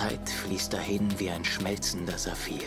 Zeit 0.00 0.30
fließt 0.30 0.72
dahin 0.72 1.06
wie 1.20 1.28
ein 1.28 1.44
schmelzender 1.44 2.16
Saphir. 2.16 2.64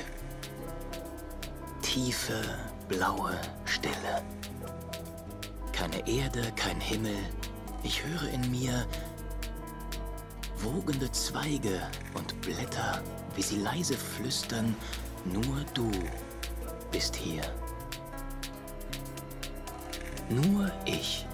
Tiefe, 1.82 2.40
blaue 2.88 3.36
Stille. 3.66 4.22
Keine 5.72 6.08
Erde, 6.08 6.44
kein 6.56 6.80
Himmel. 6.80 7.17
Ich 7.81 8.04
höre 8.04 8.30
in 8.30 8.52
mir 8.52 8.85
wogende 10.58 11.12
Zweige 11.12 11.81
und 12.13 12.40
Blätter, 12.42 13.02
wie 13.36 13.42
sie 13.42 13.58
leise 13.58 13.97
flüstern, 13.97 14.76
nur 15.26 15.65
du 15.74 15.90
bist 16.91 17.16
hier. 17.16 17.41
Nur 20.30 20.71
ich. 20.85 21.26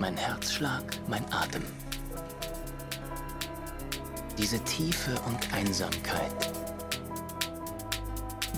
Mein 0.00 0.16
Herzschlag, 0.16 0.82
mein 1.06 1.24
Atem. 1.32 1.62
Diese 4.38 4.58
Tiefe 4.64 5.14
und 5.26 5.52
Einsamkeit. 5.52 6.52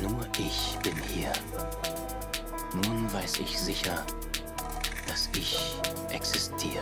Nur 0.00 0.26
ich 0.38 0.76
bin 0.82 0.96
hier. 1.12 1.32
Nun 2.72 3.12
weiß 3.12 3.40
ich 3.40 3.58
sicher, 3.58 4.04
dass 5.06 5.28
ich 5.36 5.80
existiere. 6.10 6.80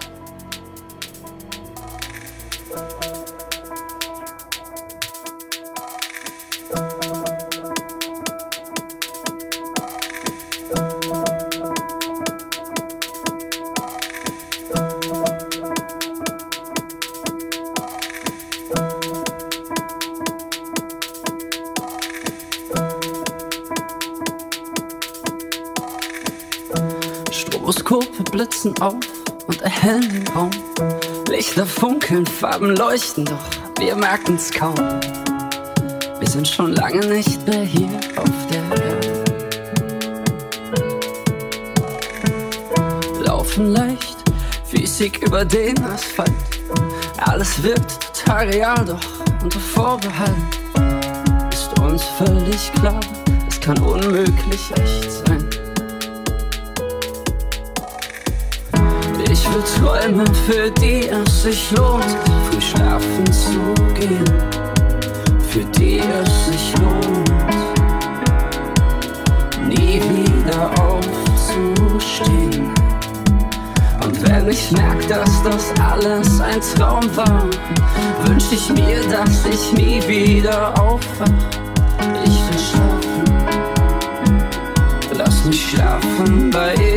Auf 28.83 28.95
und 29.47 29.63
erhellen 29.63 30.09
den 30.09 30.29
Raum. 30.35 30.51
Lichter 31.29 31.65
funkeln, 31.65 32.27
Farben 32.27 32.77
leuchten, 32.77 33.25
doch 33.25 33.45
wir 33.79 33.95
merken's 33.95 34.51
kaum. 34.51 34.75
Wir 36.19 36.29
sind 36.29 36.47
schon 36.49 36.73
lange 36.73 37.07
nicht 37.07 37.47
mehr 37.47 37.63
hier 37.63 37.89
auf 38.17 38.31
der 38.51 38.63
Erde. 38.77 39.25
Laufen 43.25 43.73
leicht, 43.73 44.17
Physik 44.65 45.19
über 45.25 45.45
den 45.45 45.83
Asphalt. 45.85 46.33
Alles 47.19 47.63
wirkt 47.63 48.15
total 48.15 48.49
real, 48.49 48.85
doch 48.85 49.43
unter 49.43 49.61
Vorbehalt 49.61 50.35
ist 51.53 51.79
uns 51.81 52.03
völlig 52.19 52.73
klar, 52.75 53.01
es 53.49 53.61
kann 53.61 53.79
unmöglich 53.79 54.73
echt 54.77 55.13
sein. 55.13 55.22
Ich 59.53 59.59
will 59.59 59.65
Träume, 59.85 60.25
für 60.47 60.71
die 60.71 61.09
es 61.09 61.43
sich 61.43 61.71
lohnt, 61.73 62.17
früh 62.51 62.61
schlafen 62.61 63.27
zu 63.31 63.75
gehen. 63.93 64.25
Für 65.51 65.65
die 65.79 65.99
es 65.99 66.47
sich 66.47 66.73
lohnt, 66.81 67.31
nie 69.69 70.01
wieder 70.01 70.71
aufzustehen. 70.81 72.73
Und 74.03 74.27
wenn 74.27 74.49
ich 74.49 74.73
merk, 74.73 75.07
dass 75.09 75.43
das 75.43 75.71
alles 75.83 76.41
ein 76.41 76.61
Traum 76.75 77.15
war, 77.15 77.45
wünsch 78.25 78.53
ich 78.53 78.71
mir, 78.71 79.03
dass 79.11 79.45
ich 79.45 79.73
nie 79.75 80.01
wieder 80.09 80.73
aufwach. 80.81 81.29
Ich 82.25 82.41
will 82.49 82.59
schlafen, 82.59 83.25
lass 85.15 85.45
mich 85.45 85.73
schlafen 85.73 86.51
bei 86.51 86.92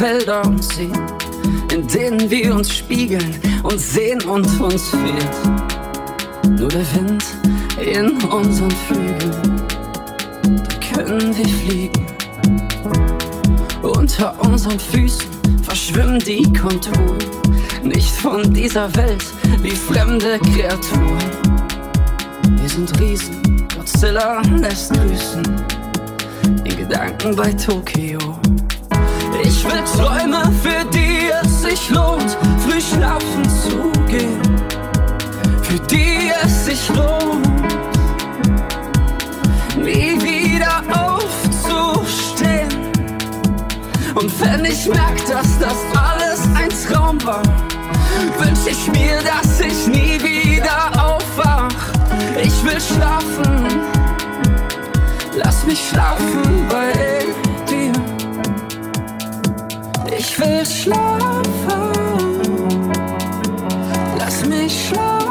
Wälder 0.00 0.42
und 0.46 0.64
Seen, 0.64 0.92
in 1.74 1.86
denen 1.86 2.30
wir 2.30 2.54
uns 2.54 2.74
spiegeln 2.74 3.34
und 3.62 3.78
sehen 3.78 4.22
und 4.22 4.46
uns 4.58 4.88
fehlt. 4.88 6.58
Nur 6.58 6.68
der 6.68 6.86
Wind 6.94 7.22
in 7.78 8.16
unseren 8.24 8.70
Flügeln, 8.70 9.62
da 10.42 11.02
können 11.04 11.36
wir 11.36 11.46
fliegen. 11.46 12.06
Unter 13.82 14.34
unseren 14.40 14.80
Füßen 14.80 15.28
verschwimmen 15.62 16.18
die 16.20 16.50
Konturen, 16.54 17.18
nicht 17.84 18.10
von 18.10 18.54
dieser 18.54 18.94
Welt 18.96 19.24
wie 19.60 19.70
fremde 19.70 20.38
Kreaturen. 20.38 21.18
Wir 22.58 22.68
sind 22.70 22.98
Riesen, 22.98 23.66
Godzilla 23.76 24.40
lässt 24.56 24.94
grüßen, 24.94 25.42
in 26.64 26.76
Gedanken 26.76 27.36
bei 27.36 27.52
Tokio. 27.52 28.39
Ich 29.50 29.64
will 29.64 29.82
Träume, 29.96 30.42
für 30.62 30.84
die 30.90 31.28
es 31.42 31.62
sich 31.62 31.90
lohnt, 31.90 32.38
früh 32.64 32.80
schlafen 32.80 33.44
zu 33.44 33.90
gehen, 34.06 34.40
für 35.60 35.78
die 35.80 36.30
es 36.44 36.66
sich 36.66 36.88
lohnt, 36.90 37.48
nie 39.76 40.16
wieder 40.22 40.82
aufzustehen. 40.88 42.68
Und 44.14 44.40
wenn 44.40 44.64
ich 44.66 44.86
merk, 44.86 45.18
dass 45.28 45.58
das 45.58 45.78
alles 45.98 46.42
ein 46.54 46.70
Traum 46.88 47.18
war, 47.24 47.42
wünsch 48.38 48.66
ich 48.66 48.86
mir, 48.92 49.18
dass 49.22 49.58
ich 49.58 49.88
nie 49.88 50.22
wieder 50.22 50.92
aufwach. 50.94 51.74
Ich 52.40 52.64
will 52.64 52.80
schlafen, 52.80 53.66
lass 55.34 55.66
mich 55.66 55.88
schlafen 55.88 56.68
bei 56.70 56.92
dir. 56.92 57.49
Will 60.40 60.64
schlafen, 60.64 61.42
lass 64.16 64.46
mich 64.46 64.88
schlafen. 64.88 65.29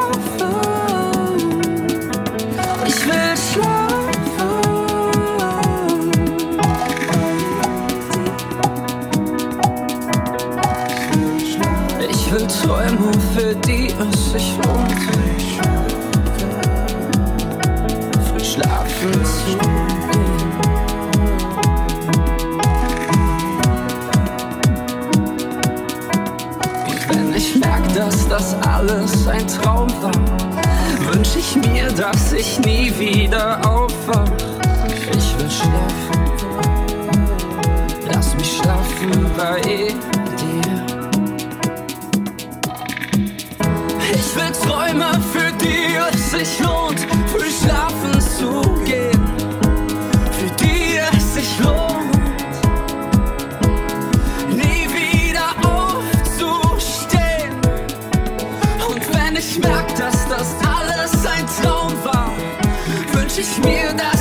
Wünsch 31.30 31.46
ich 31.46 31.56
mir, 31.56 31.92
dass 31.92 32.34
ich 32.34 32.60
nie 32.60 32.92
wieder 32.98 33.60
aufwach. 33.68 34.30
Ich 35.08 35.38
will 35.38 35.50
schlafen, 35.50 36.32
lass 38.12 38.36
mich 38.36 38.58
schlafen 38.58 39.32
bei 39.38 39.62
dir. 39.62 39.94
Ich 44.12 44.36
will 44.36 44.52
Träume, 44.64 45.12
für 45.34 45.52
die 45.54 45.96
es 46.12 46.31
sich 46.31 46.60
lohnt, 46.60 46.79
wünsch 63.39 63.57
ich 63.57 63.57
mir, 63.59 64.19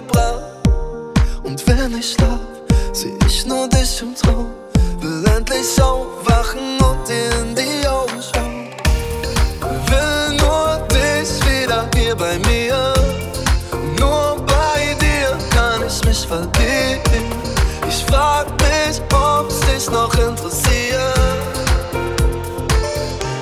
gebraucht. 0.00 0.42
Und 1.42 1.66
wenn 1.66 1.98
ich 1.98 2.12
schlaf, 2.12 2.40
seh 2.92 3.14
ich 3.26 3.46
nur 3.46 3.68
dich 3.68 4.02
im 4.02 4.14
Traum. 4.14 4.50
Will 5.00 5.24
endlich 5.36 5.80
aufwachen 5.80 6.78
und 6.80 7.08
dir 7.08 7.30
in 7.40 7.54
die 7.54 7.86
Augen 7.86 8.20
schauen. 8.22 8.68
Will 9.90 10.36
nur 10.36 10.80
dich 10.88 11.30
wieder 11.46 11.88
hier 11.94 12.14
bei 12.14 12.38
mir. 12.50 12.94
Nur 13.98 14.36
bei 14.46 14.94
dir 15.00 15.36
kann 15.50 15.86
ich 15.86 16.04
mich 16.04 16.26
verlieben. 16.26 17.26
Ich 17.88 18.04
frag 18.04 18.46
mich, 18.60 19.00
ob's 19.12 19.60
dich 19.60 19.90
noch 19.90 20.14
interessiert. 20.14 21.50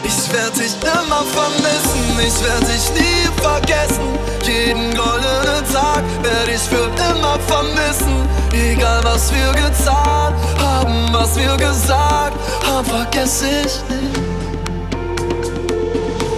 Ich 0.05 0.33
werd 0.33 0.57
dich 0.57 0.75
immer 0.83 1.23
vermissen, 1.37 2.05
ich 2.21 2.45
werd 2.45 2.63
dich 2.63 2.91
nie 2.95 3.43
vergessen. 3.43 4.09
Jeden 4.43 4.95
goldenen 4.95 5.48
Tag 5.73 6.03
werde 6.23 6.53
ich 6.53 6.63
für 6.63 6.89
immer 7.11 7.39
vermissen. 7.47 8.29
Egal 8.53 9.01
was 9.05 9.33
wir 9.33 9.53
getan 9.53 10.35
haben, 10.59 11.13
was 11.13 11.37
wir 11.37 11.57
gesagt 11.57 12.37
haben, 12.67 12.85
vergesse 12.87 13.47
ich 13.47 13.75
nicht. 13.89 14.19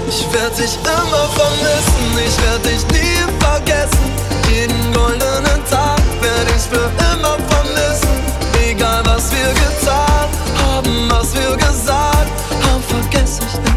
Ich 0.08 0.26
werde 0.32 0.56
dich 0.56 0.76
immer 0.82 1.28
vermissen, 1.38 2.18
ich 2.26 2.36
werde 2.42 2.68
dich 2.68 2.84
nie 2.88 3.22
vergessen. 3.38 4.10
Jeden 4.52 4.92
goldenen 4.92 5.62
Tag 5.70 6.00
werde 6.20 6.50
ich 6.56 6.62
für 6.62 6.90
immer 7.14 7.36
vermissen. 7.48 8.20
Egal 8.68 9.02
was 9.04 9.30
wir 9.30 9.48
getan 9.54 10.28
haben, 10.64 11.10
was 11.10 11.32
wir 11.34 11.56
gesagt 11.56 12.30
haben, 12.64 12.82
vergesse 12.88 13.42
ich 13.46 13.60
nicht. 13.60 13.69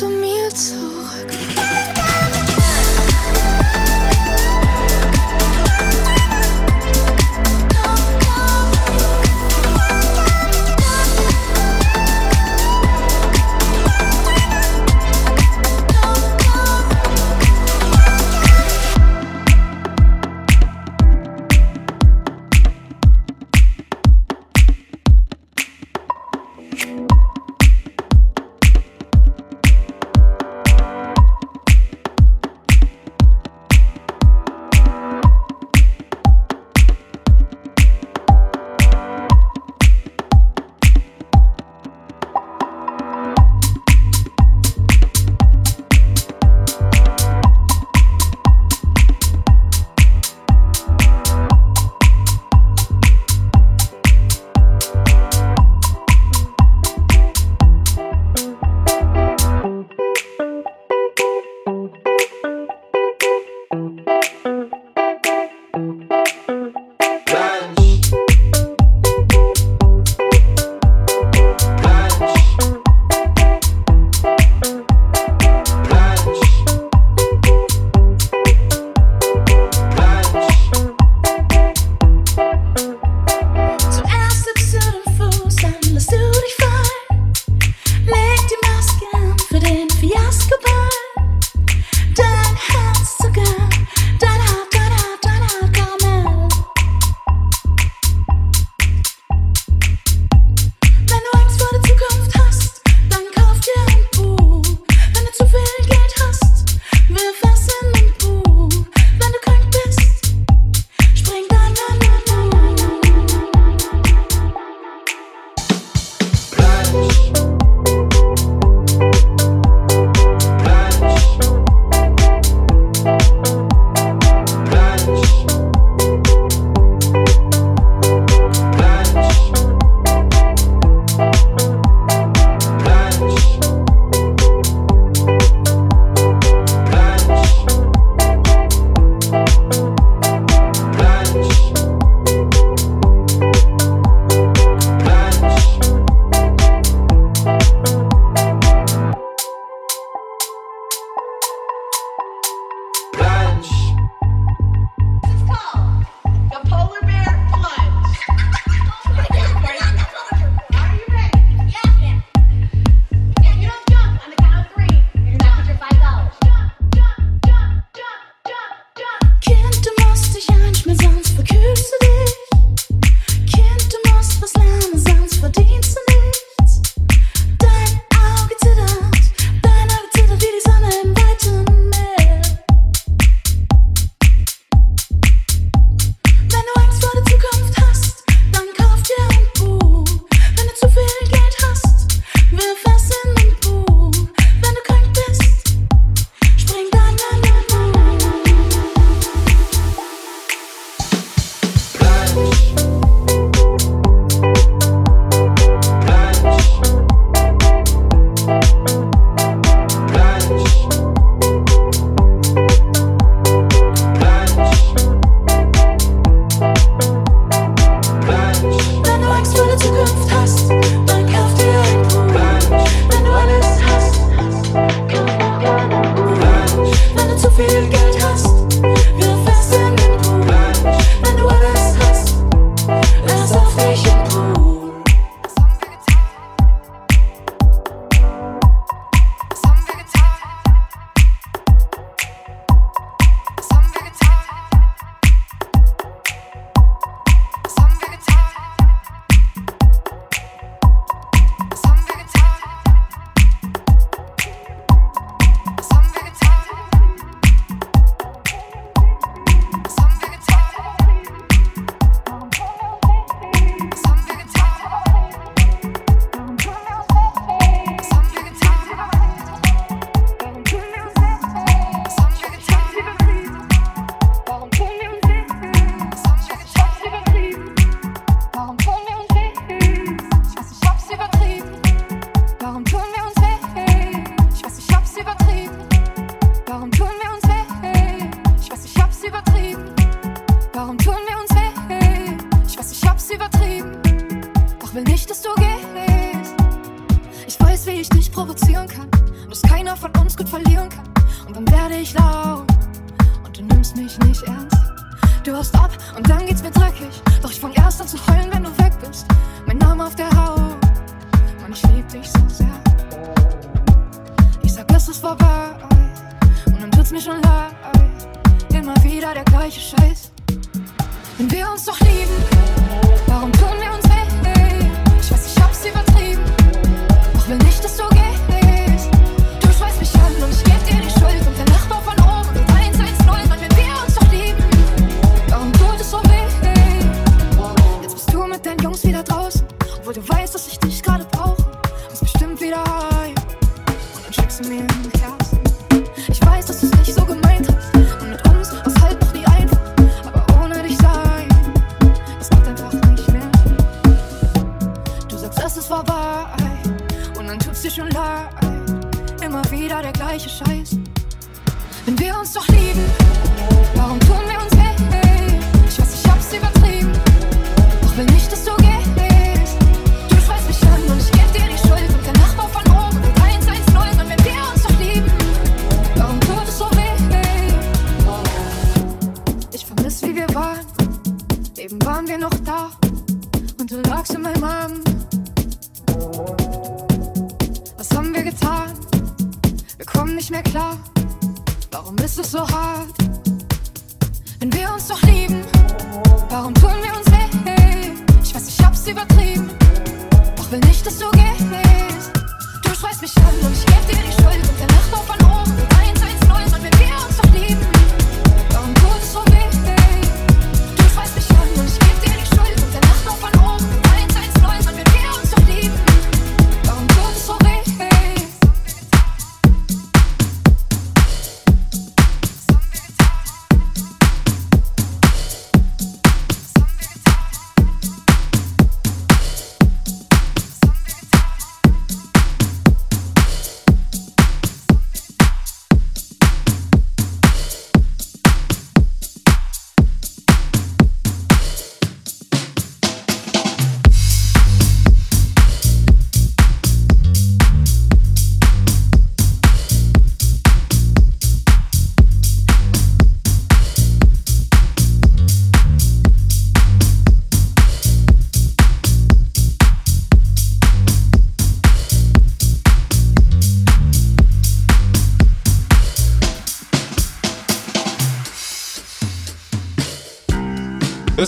to 0.00 0.08
me. 0.08 0.30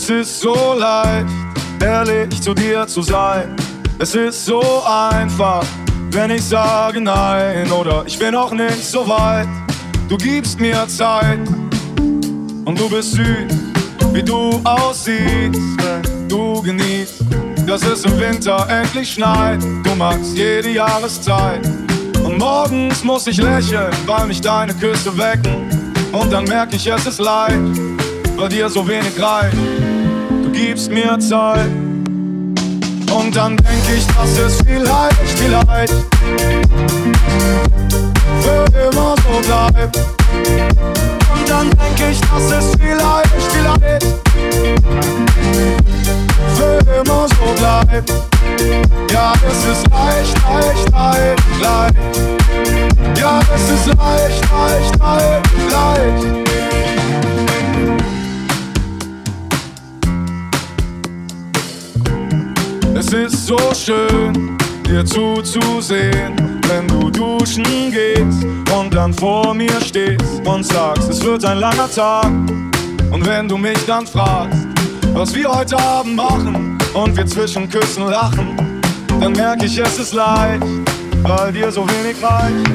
Es 0.03 0.11
ist 0.11 0.41
so 0.41 0.75
leicht, 0.77 1.29
ehrlich 1.81 2.43
zu 2.43 2.53
dir 2.53 2.85
zu 2.88 3.03
sein. 3.03 3.55
Es 4.01 4.17
ist 4.17 4.47
so 4.47 4.61
einfach, 4.85 5.65
wenn 6.11 6.33
ich 6.33 6.43
sage 6.43 7.01
nein 7.01 7.71
oder 7.71 8.03
ich 8.05 8.19
bin 8.19 8.33
noch 8.33 8.51
nicht 8.51 8.85
so 8.85 9.07
weit. 9.07 9.47
Du 10.09 10.17
gibst 10.17 10.59
mir 10.59 10.88
Zeit 10.88 11.38
und 12.65 12.81
du 12.81 12.91
bist 12.91 13.12
süß, 13.12 13.53
wie 14.12 14.25
du 14.25 14.61
aussiehst, 14.65 15.61
wenn 15.79 16.29
du 16.29 16.61
genießt, 16.61 17.23
dass 17.65 17.85
es 17.85 18.05
im 18.05 18.19
Winter 18.19 18.67
endlich 18.69 19.12
schneit. 19.12 19.62
Du 19.62 19.95
magst 19.95 20.37
jede 20.37 20.71
Jahreszeit 20.71 21.65
und 22.25 22.38
morgens 22.38 23.05
muss 23.05 23.29
ich 23.29 23.37
lächeln, 23.37 23.93
weil 24.07 24.27
mich 24.27 24.41
deine 24.41 24.75
Küsse 24.75 25.17
wecken 25.17 25.95
und 26.11 26.33
dann 26.33 26.43
merke 26.47 26.75
ich, 26.75 26.88
es 26.88 27.07
ist 27.07 27.21
leid, 27.21 27.61
weil 28.35 28.49
dir 28.49 28.69
so 28.69 28.88
wenig 28.88 29.12
reicht. 29.23 29.57
Gibst 30.53 30.91
mir 30.91 31.19
Zeit 31.19 31.71
und 33.11 33.35
dann 33.35 33.57
denk 33.57 33.83
ich, 33.97 34.07
dass 34.07 34.38
es 34.38 34.59
vielleicht, 34.67 35.17
vielleicht 35.37 35.95
für 38.41 38.65
immer 38.88 39.15
so 39.17 39.41
bleibt. 39.47 39.97
Und 41.35 41.49
dann 41.49 41.71
denk 41.71 42.11
ich, 42.11 42.21
dass 42.21 42.51
es 42.51 42.73
vielleicht, 42.79 43.43
vielleicht 43.51 44.07
für 46.57 46.79
immer 47.01 47.27
so 47.29 47.55
bleibt. 47.59 48.12
Ja, 49.12 49.33
es 49.49 49.65
ist 49.65 49.87
leicht, 49.91 50.37
leicht, 50.49 50.91
leicht, 50.93 51.43
leicht. 51.62 51.97
Ja, 53.19 53.41
es 53.55 53.71
ist 53.71 53.87
leicht, 53.87 54.43
leicht, 54.51 54.99
leicht, 55.01 55.43
leicht. 55.71 56.43
Es 63.14 63.35
ist 63.35 63.46
so 63.46 63.59
schön, 63.75 64.57
dir 64.87 65.05
zuzusehen, 65.05 66.35
wenn 66.66 66.88
du 66.88 67.11
duschen 67.11 67.92
gehst 67.92 68.46
und 68.75 68.94
dann 68.94 69.12
vor 69.12 69.53
mir 69.53 69.79
stehst 69.83 70.25
und 70.46 70.64
sagst, 70.64 71.11
es 71.11 71.22
wird 71.22 71.44
ein 71.44 71.59
langer 71.59 71.90
Tag. 71.94 72.31
Und 73.11 73.27
wenn 73.27 73.46
du 73.46 73.59
mich 73.59 73.77
dann 73.87 74.07
fragst, 74.07 74.66
was 75.12 75.35
wir 75.35 75.46
heute 75.46 75.79
Abend 75.79 76.16
machen 76.16 76.79
und 76.94 77.14
wir 77.14 77.27
zwischen 77.27 77.68
Küssen 77.68 78.07
lachen, 78.07 78.81
dann 79.20 79.33
merk 79.33 79.62
ich, 79.62 79.77
es 79.77 79.98
ist 79.98 80.14
leicht, 80.14 80.64
weil 81.22 81.53
dir 81.53 81.70
so 81.70 81.87
wenig 81.87 82.16
reicht. 82.22 82.66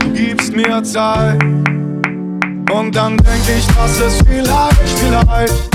Du 0.00 0.12
gibst 0.14 0.56
mir 0.56 0.82
Zeit. 0.82 1.42
Und 2.72 2.96
dann 2.96 3.18
denk 3.18 3.48
ich, 3.54 3.66
dass 3.66 4.00
es 4.00 4.16
vielleicht, 4.26 4.88
vielleicht 4.98 5.74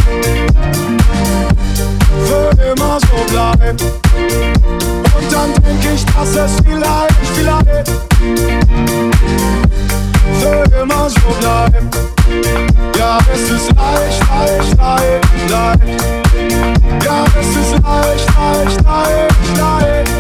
für 2.25 2.49
immer 2.71 2.99
so 2.99 3.17
bleibt. 3.31 3.81
Und 3.81 5.31
dann 5.31 5.53
denk 5.63 5.85
ich, 5.93 6.05
dass 6.05 6.35
es 6.35 6.51
vielleicht, 6.65 7.15
vielleicht 7.35 7.91
für 10.39 10.63
immer 10.81 11.09
so 11.09 11.19
bleibt. 11.39 11.97
Ja, 12.97 13.17
es 13.33 13.49
ist 13.49 13.71
leicht, 13.75 14.21
leicht, 14.29 14.77
leicht, 14.77 15.49
leicht. 15.49 16.03
Ja, 17.05 17.25
es 17.39 17.47
ist 17.47 17.71
leicht, 17.83 18.27
leicht, 18.37 18.83
leicht, 18.83 19.57
leicht. 19.57 20.11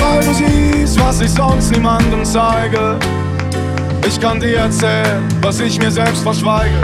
Weil 0.00 0.24
du 0.24 0.34
siehst, 0.34 0.98
was 1.00 1.20
ich 1.20 1.30
sonst 1.30 1.70
niemandem 1.70 2.24
zeige. 2.24 2.96
Ich 4.06 4.20
kann 4.20 4.40
dir 4.40 4.58
erzählen, 4.58 5.22
was 5.40 5.60
ich 5.60 5.78
mir 5.78 5.90
selbst 5.90 6.22
verschweige. 6.22 6.76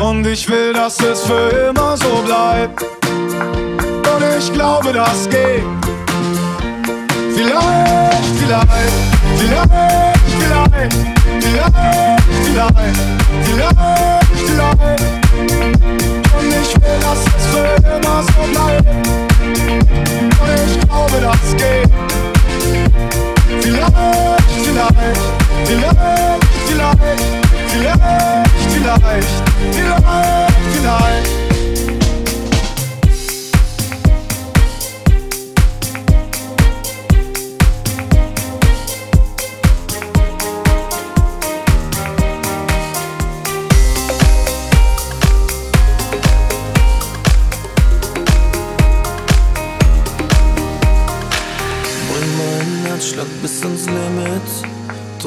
Und 0.00 0.26
ich 0.26 0.48
will, 0.48 0.72
dass 0.72 0.98
es 1.00 1.20
für 1.24 1.68
immer 1.68 1.94
so 1.94 2.22
bleibt. 2.24 2.82
Und 2.82 4.24
ich 4.38 4.50
glaube, 4.50 4.94
das 4.94 5.28
geht. 5.28 5.62
Vielleicht, 7.36 8.24
vielleicht, 8.38 8.66
vielleicht, 9.36 9.70
vielleicht, 10.30 10.74
vielleicht, 11.40 11.74
vielleicht, 12.42 12.96
vielleicht, 13.44 13.76
vielleicht. 14.34 15.00
Und 16.32 16.48
ich 16.48 16.74
will, 16.76 16.98
dass 17.02 17.20
es 17.36 17.44
für 17.50 17.72
immer 17.96 18.22
so 18.22 18.40
bleibt. 18.52 18.88
Und 20.40 20.50
ich 20.66 20.80
glaube, 20.88 21.16
das 21.20 21.44
geht. 21.56 21.90
Vielleicht, 23.60 23.94
vielleicht, 24.64 25.18
vielleicht, 25.66 26.44
vielleicht. 26.66 27.49
vielleicht, 27.70 28.00
vielleicht, 28.72 29.42
vielleicht, 29.72 30.54
vielleicht. 30.72 31.49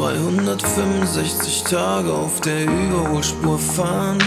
365 0.04 1.64
Tage 1.64 2.12
auf 2.12 2.42
der 2.42 2.66
Überholspur 2.66 3.58
fahren. 3.58 4.18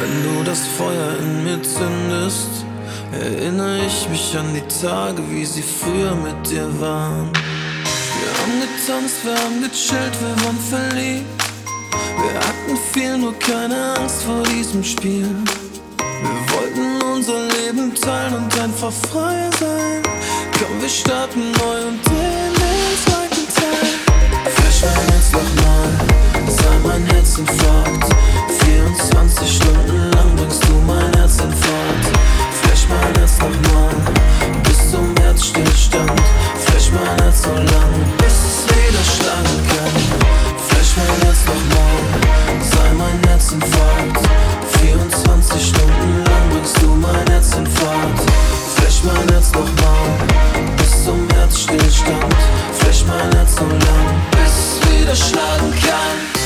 Wenn 0.00 0.22
du 0.22 0.42
das 0.44 0.60
Feuer 0.78 1.18
in 1.20 1.44
mir 1.44 1.62
zündest, 1.62 2.64
erinnere 3.12 3.84
ich 3.86 4.08
mich 4.08 4.34
an 4.34 4.54
die 4.54 4.66
Tage, 4.80 5.22
wie 5.30 5.44
sie 5.44 5.60
früher 5.62 6.14
mit 6.14 6.50
dir 6.50 6.66
waren. 6.80 7.30
Wir 7.34 8.30
haben 8.38 8.60
getanzt, 8.62 9.24
wir 9.24 9.36
haben 9.36 9.60
gechillt, 9.60 10.16
wir 10.22 10.46
waren 10.46 10.58
verliebt. 10.70 11.44
Wir 12.22 12.40
hatten 12.40 12.78
viel, 12.94 13.18
nur 13.18 13.38
keine 13.38 13.98
Angst 13.98 14.22
vor 14.22 14.42
diesem 14.44 14.82
Spiel. 14.82 15.28
Wir 15.98 16.56
wollten 16.56 17.02
unser 17.14 17.40
Leben 17.58 17.94
teilen 17.94 18.36
und 18.36 18.58
einfach 18.58 18.92
frei 19.10 19.50
sein. 19.60 20.02
Komm, 20.58 20.80
wir 20.80 20.88
starten 20.88 21.52
neu 21.52 21.88
und 21.88 22.06
drehen 22.06 22.43
mein 26.94 27.06
Herzinfarkt. 27.06 28.14
24 28.64 29.56
Stunden 29.56 30.10
lang 30.12 30.36
bringst 30.36 30.62
du 30.64 30.74
mein 30.86 31.12
Herz 31.16 31.38
in 31.40 31.50
Fahrt. 31.50 32.04
Flash 32.62 32.86
mein 32.88 33.14
Herz 33.18 33.38
nochmal, 33.38 33.94
bis 34.62 34.90
zum 34.90 35.14
Herzstillstand. 35.20 36.20
Flash 36.64 36.90
mein 36.92 37.18
Herz 37.22 37.42
so 37.42 37.50
lang, 37.50 37.92
bis 38.18 38.36
es 38.46 38.64
wieder 38.70 39.04
schlagen 39.16 39.58
kann. 39.70 39.96
Flash 40.68 40.92
mein 40.96 41.20
Herz 41.26 41.40
nochmal, 41.50 41.98
sei 42.70 42.88
mein 42.96 43.28
Herzinfarkt. 43.28 44.28
24 44.80 45.68
Stunden 45.68 46.24
lang 46.24 46.44
bringst 46.52 46.80
du 46.80 46.90
mein 46.94 47.26
Herz 47.28 47.56
in 47.56 47.66
Fahrt. 47.66 48.20
Flash 48.76 49.02
mein 49.02 49.28
Herz 49.32 49.50
nochmal, 49.52 50.10
bis 50.76 51.04
zum 51.04 51.28
Herzstillstand. 51.34 52.34
Flash 52.78 53.04
mein 53.06 53.32
Herz 53.34 53.56
so 53.56 53.64
lang, 53.64 54.06
bis 54.30 54.54
es 54.54 55.00
wieder 55.00 55.16
schlagen 55.16 55.72
kann. 55.82 56.43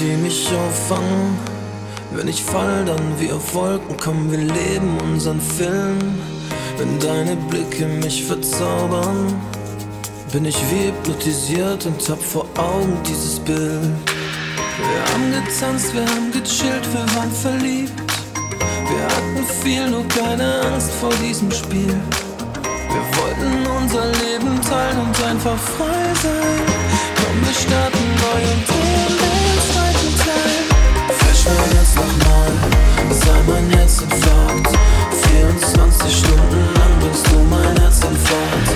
Die 0.00 0.16
mich 0.16 0.48
auffangen. 0.48 1.38
Wenn 2.12 2.26
ich 2.26 2.42
fall, 2.42 2.84
dann 2.86 3.20
wie 3.20 3.30
auf 3.30 3.54
Wolken, 3.54 3.96
komm, 4.02 4.30
wir 4.30 4.38
leben 4.38 4.98
unseren 5.02 5.40
Film. 5.40 5.98
Wenn 6.78 6.98
deine 6.98 7.36
Blicke 7.36 7.86
mich 7.86 8.24
verzaubern, 8.24 9.40
bin 10.32 10.46
ich 10.46 10.56
wie 10.70 10.88
hypnotisiert 10.88 11.84
und 11.84 12.08
hab 12.08 12.22
vor 12.22 12.46
Augen 12.56 12.96
dieses 13.06 13.38
Bild. 13.40 13.92
Wir 14.78 15.02
haben 15.12 15.30
getanzt, 15.32 15.94
wir 15.94 16.02
haben 16.02 16.32
gechillt, 16.32 16.86
wir 16.92 17.16
waren 17.16 17.32
verliebt. 17.32 17.92
Wir 18.88 19.04
hatten 19.04 19.46
viel, 19.62 19.90
nur 19.90 20.08
keine 20.08 20.62
Angst 20.72 20.90
vor 20.92 21.12
diesem 21.22 21.50
Spiel. 21.52 21.94
Wir 22.92 23.04
wollten 23.18 23.66
unser 23.82 24.06
Leben 24.06 24.60
teilen 24.62 24.98
und 24.98 25.24
einfach 25.24 25.58
frei 25.58 26.14
sein. 26.22 26.62
Komm, 27.16 27.46
wir 27.46 27.54
starten 27.54 28.04
neu 28.16 28.52
und 28.52 28.79
Flash 31.40 31.56
mein 31.56 31.72
Herz 31.74 31.94
nochmal, 31.94 32.52
sei 33.10 33.40
mein 33.46 33.70
Herzinfarkt. 33.70 34.76
24 35.32 36.18
Stunden 36.18 36.74
lang 36.74 37.00
bringst 37.00 37.26
du 37.28 37.38
mein 37.48 37.76
Herz 37.80 38.00
in 38.04 38.16
Fahrt. 38.16 38.68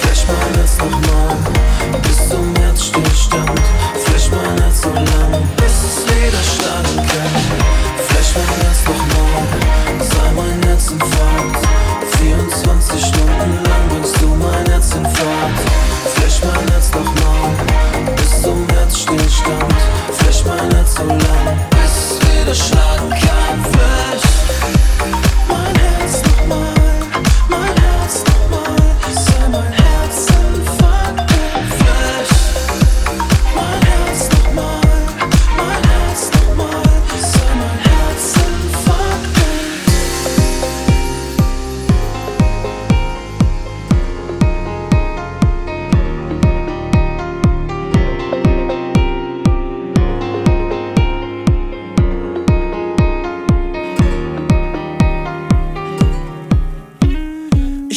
Flash 0.00 0.24
mein 0.26 0.54
Herz 0.56 0.78
nochmal, 0.78 1.36
bis 2.00 2.28
zum 2.30 2.54
Herzstillstand. 2.56 3.60
Flash 4.04 4.30
mein 4.30 4.62
Herz 4.62 4.80
so 4.80 4.88
lang, 4.94 5.44
bis 5.56 5.76
es 5.84 6.06
wieder 6.08 6.40
schlagen 6.40 6.96
kann. 6.96 7.36
Flash 8.08 8.32
mein 8.34 8.60
Herz 8.64 8.80
nochmal, 8.88 9.42
sei 10.00 10.32
mein 10.36 10.62
Herzinfarkt. 10.68 11.66
24 12.18 13.04
Stunden 13.04 13.60
lang 13.68 13.88
bringst 13.90 14.16
du 14.22 14.28
mein 14.28 14.66
Herz 14.70 14.94
in 14.94 15.04
Fahrt. 15.04 15.58
Flash 16.14 16.40
mein 16.44 16.66
Herz 16.72 16.90
nochmal, 16.92 18.14
bis 18.16 18.40
zum 18.40 18.66
Herzstillstand. 18.70 19.74
Flash 20.16 20.44
mein 20.46 20.74
Herz 20.74 20.94
so 20.94 21.04
lang, 21.04 21.75
bis 22.46 22.60
es 22.60 22.70
wieder 22.70 24.45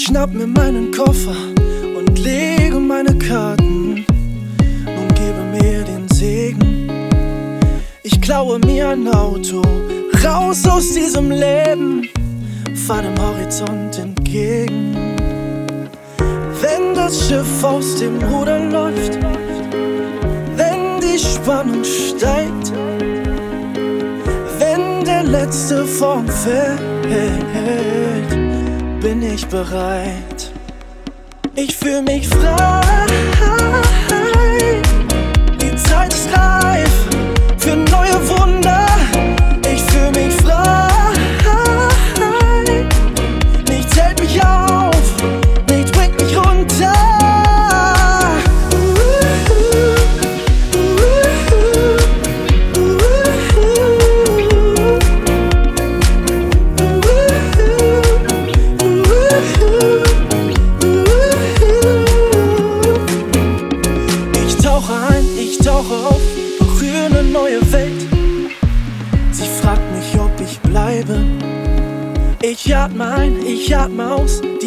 schnapp 0.09 0.33
mir 0.33 0.47
meinen 0.47 0.89
Koffer 0.91 1.35
und 1.95 2.17
lege 2.17 2.79
meine 2.79 3.15
Karten 3.19 4.05
und 4.97 5.15
gebe 5.15 5.43
mir 5.51 5.83
den 5.83 6.07
Segen. 6.09 6.89
Ich 8.01 8.19
klaue 8.19 8.57
mir 8.57 8.89
ein 8.89 9.07
Auto, 9.07 9.61
raus 10.25 10.65
aus 10.67 10.93
diesem 10.93 11.29
Leben, 11.29 12.09
fahr 12.87 13.03
dem 13.03 13.15
Horizont 13.19 13.99
entgegen. 13.99 14.95
Wenn 16.59 16.95
das 16.95 17.27
Schiff 17.27 17.63
aus 17.63 17.97
dem 17.97 18.17
Ruder 18.23 18.59
läuft, 18.59 19.19
wenn 20.55 20.99
die 21.01 21.19
Spannung 21.19 21.83
steigt, 21.83 22.73
wenn 24.57 25.05
der 25.05 25.21
letzte 25.23 25.85
Form 25.85 26.27
fällt, 26.27 26.89
bin 29.01 29.21
ich 29.21 29.45
bereit. 29.47 30.51
Ich 31.55 31.75
fühle 31.75 32.01
mich 32.01 32.27
frei. 32.27 32.81
Die 35.61 35.75
Zeit 35.75 36.13
ist 36.13 36.29
reif 36.35 36.88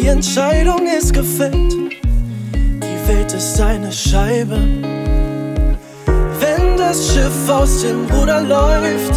die 0.03 0.09
Entscheidung 0.09 0.85
ist 0.85 1.13
gefällt. 1.13 1.73
Die 2.53 3.07
Welt 3.07 3.33
ist 3.33 3.59
eine 3.61 3.89
Scheibe. 3.89 4.57
Wenn 6.39 6.77
das 6.77 7.13
Schiff 7.13 7.49
aus 7.49 7.83
dem 7.83 8.05
Ruder 8.11 8.41
läuft, 8.41 9.13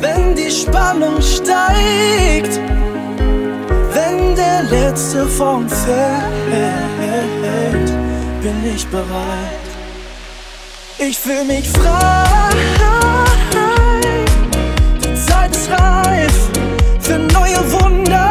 wenn 0.00 0.36
die 0.36 0.50
Spannung 0.50 1.20
steigt, 1.20 2.60
wenn 3.94 4.36
der 4.36 4.62
letzte 4.70 5.26
Form 5.26 5.68
fällt, 5.68 6.08
bin 8.40 8.74
ich 8.74 8.86
bereit. 8.86 9.66
Ich 10.98 11.18
fühle 11.18 11.44
mich 11.44 11.68
frei. 11.68 12.24
Die 15.04 15.14
Zeit 15.14 15.50
ist 15.50 15.68
reif 15.68 16.48
für 17.00 17.18
neue 17.18 17.72
Wunder. 17.72 18.27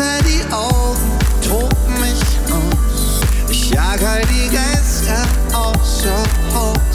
Schließe 0.00 0.22
die 0.24 0.52
Augen, 0.52 1.18
tob 1.46 1.76
mich 2.00 2.22
aus. 2.50 3.20
Ich 3.50 3.70
jag 3.70 4.02
all 4.02 4.22
die 4.22 4.48
Geister 4.48 5.26
außer 5.52 6.22
Haus. 6.54 6.89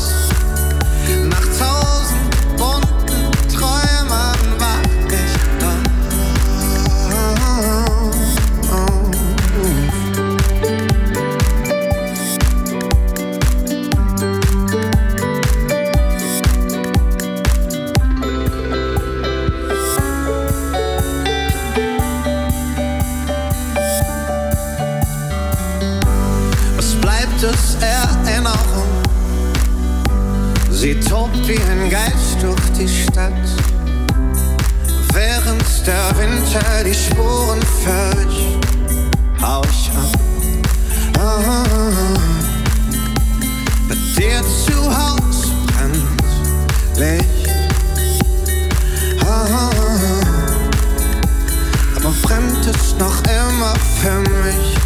Wie 31.48 31.60
ein 31.60 31.89
Geist 31.91 32.41
durch 32.41 32.72
die 32.78 32.88
Stadt. 32.88 33.32
Während 35.14 35.64
der 35.86 36.18
Winter 36.18 36.84
die 36.84 36.93
Spuren 36.93 37.62
fälscht, 37.84 38.58
hau 39.41 39.62
ich 39.64 39.91
ab. 39.91 40.20
Ah, 41.20 41.64
bei 43.88 43.96
dir 44.18 44.41
zu 44.66 44.76
Haus 44.86 45.52
brennt 45.68 46.98
Licht. 46.98 47.50
Ah, 49.24 49.70
aber 51.96 52.14
brennt 52.24 52.66
es 52.66 52.96
noch 52.98 53.22
immer 53.24 53.76
für 54.02 54.20
mich? 54.20 54.85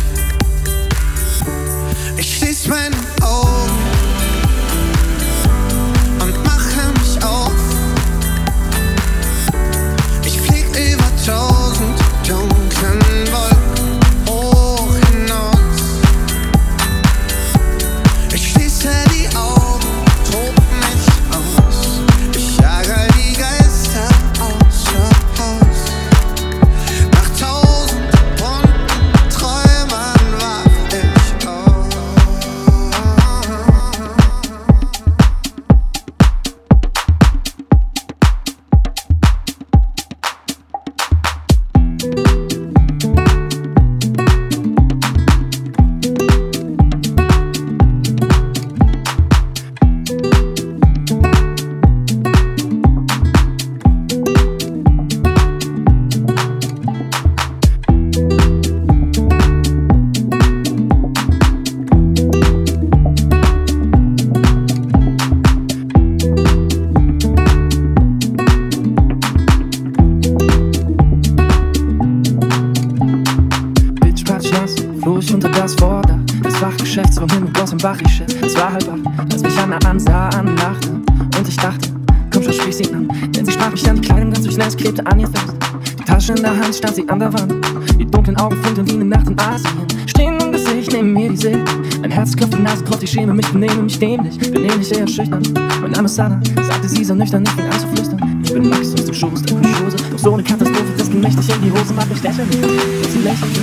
Ich 93.09 93.13
schäme 93.15 93.33
mich, 93.33 93.47
benehme 93.51 93.81
mich 93.81 93.97
dämlich. 93.97 94.37
Benehme 94.37 94.77
mich 94.77 94.91
eher 94.95 95.07
schüchtern. 95.07 95.41
Mein 95.81 95.91
Name 95.91 96.05
ist 96.05 96.19
Anna, 96.19 96.39
sagte 96.67 96.87
sie 96.87 97.03
so 97.03 97.15
nüchtern, 97.15 97.43
ich 97.43 97.49
fing 97.51 97.65
an 97.65 97.79
zu 97.79 97.87
flüstern. 97.87 98.41
Ich 98.43 98.53
bin 98.53 98.69
Max 98.69 98.93
aus 98.93 99.05
dem 99.05 99.13
Schoß 99.15 99.41
der 99.41 99.55
Schose. 99.55 99.97
Doch 100.11 100.19
so 100.19 100.33
eine 100.33 100.43
Katastrophe, 100.43 100.93
das 100.95 101.09
ging 101.09 101.21
mächtig 101.21 101.49
in 101.55 101.61
die 101.63 101.71
Hose, 101.71 101.93
macht 101.95 102.09
mich 102.09 102.21
lächerlich. 102.21 102.55
Und 102.55 103.11
sie 103.11 103.19
lächelte. 103.19 103.61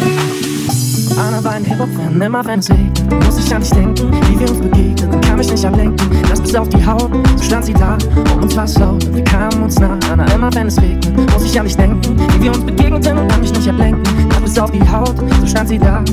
Anna 1.17 1.45
war 1.45 1.53
ein 1.53 1.65
Hip-Hop-Fan, 1.65 2.21
immer 2.21 2.45
wenn 2.45 2.59
es 2.59 2.69
regnet, 2.69 3.25
muss 3.25 3.39
ich 3.39 3.55
an 3.55 3.63
dich 3.63 3.71
denken, 3.71 4.11
wie 4.29 4.41
wir 4.41 4.51
uns 4.51 4.61
begegnen, 4.61 5.21
kann 5.23 5.39
mich 5.39 5.51
nicht 5.51 5.65
ablenken, 5.65 6.11
das 6.29 6.41
bis 6.41 6.55
auf 6.55 6.69
die 6.69 6.85
Haut, 6.85 7.11
so 7.37 7.43
stand 7.43 7.65
sie 7.65 7.73
da, 7.73 7.97
um 8.35 8.43
uns 8.43 8.55
war's 8.55 8.79
laut, 8.79 9.03
und 9.03 9.15
wir 9.15 9.25
kamen 9.25 9.63
uns 9.63 9.79
nah, 9.79 9.99
Anna, 10.13 10.27
immer 10.35 10.55
wenn 10.55 10.67
es 10.67 10.79
regnet, 10.79 11.17
muss 11.33 11.45
ich 11.45 11.59
an 11.59 11.65
dich 11.65 11.77
denken, 11.77 12.03
wie 12.35 12.43
wir 12.43 12.51
uns 12.51 12.65
begegneten 12.65 13.17
und 13.17 13.29
kann 13.29 13.41
mich 13.41 13.51
nicht 13.51 13.67
ablenken, 13.67 14.03
das 14.29 14.41
bis 14.41 14.59
auf 14.59 14.71
die 14.71 14.87
Haut, 14.87 15.15
so 15.41 15.47
stand 15.47 15.71
sie 15.71 15.79
da, 15.79 16.05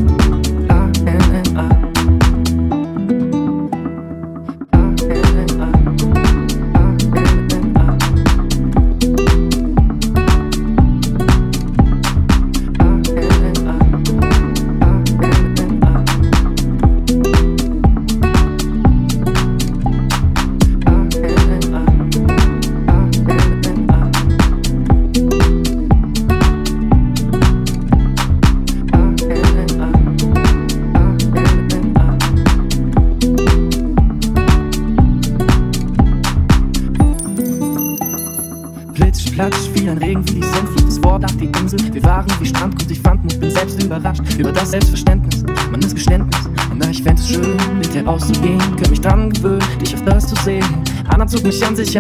A, 0.70 0.90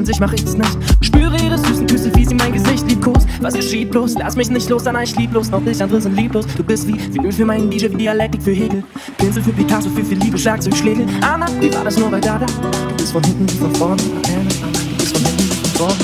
sich 0.01 0.19
mach 0.19 0.33
ich 0.33 0.43
es 0.43 0.57
nicht. 0.57 0.77
Spüre 1.01 1.37
ihre 1.37 1.55
süßen 1.55 1.85
Küsse, 1.85 2.11
wie 2.15 2.25
sie 2.25 2.33
mein 2.33 2.51
Gesicht 2.51 2.87
liebkost. 2.89 3.27
Was 3.41 3.53
geschieht 3.53 3.91
bloß? 3.91 4.15
Lass 4.17 4.35
mich 4.35 4.49
nicht 4.49 4.67
los, 4.69 4.87
Anna, 4.87 5.03
ich 5.03 5.15
lieblos, 5.15 5.51
noch 5.51 5.61
nicht, 5.61 5.79
andere 5.81 6.01
sind 6.01 6.15
lieblos. 6.15 6.47
Du 6.57 6.63
bist 6.63 6.87
wie 6.87 6.97
Vinyl 7.13 7.31
für 7.31 7.45
meinen 7.45 7.69
DJ, 7.69 7.91
wie 7.91 7.97
Dialektik 7.97 8.41
für 8.41 8.51
Hegel. 8.51 8.83
Pinsel 9.19 9.43
für 9.43 9.53
Picasso, 9.53 9.89
für 9.91 10.03
viel 10.03 10.17
Liebe, 10.17 10.37
Schlagzeugschläge. 10.37 11.05
Anna, 11.21 11.45
wie 11.59 11.71
war 11.73 11.83
das 11.83 11.97
nur 11.97 12.09
bei 12.09 12.19
Dada? 12.19 12.47
Du 12.47 12.95
bist 12.95 13.11
von 13.11 13.23
hinten 13.23 13.47
wie 13.47 13.57
von 13.57 13.75
vorne. 13.75 13.97
Du 13.97 14.97
bist 14.97 15.15
von 15.15 15.25
hinten 15.25 15.43
wie 15.43 15.67
von 15.67 15.71
vorne. 15.77 15.95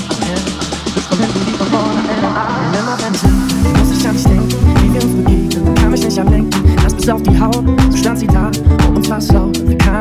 Du 0.86 1.02
von 1.02 1.18
hinten 1.18 1.48
wie 1.48 1.58
von 1.58 1.68
vorne, 1.68 2.00
Anna. 2.36 2.72
Nimmer 2.72 2.98
wenn 3.04 3.14
es 3.16 3.22
hin, 3.22 3.34
muss 3.80 3.98
ich 3.98 4.08
an 4.08 4.16
dich 4.16 4.24
denken, 4.24 4.50
wie 4.84 4.94
wir 4.94 5.04
uns 5.04 5.16
begegnen, 5.26 5.76
kann 5.76 5.92
mich 5.92 6.06
nicht 6.06 6.20
ablenken. 6.20 6.76
Das 6.84 6.94
bis 6.94 7.10
auf 7.10 7.24
die 7.24 7.40
Haut, 7.40 7.66
so 7.90 7.98
stand 7.98 8.20
sie 8.20 8.28
da, 8.28 8.52
uns 8.94 9.10
war's 9.10 9.32
laut, 9.32 9.59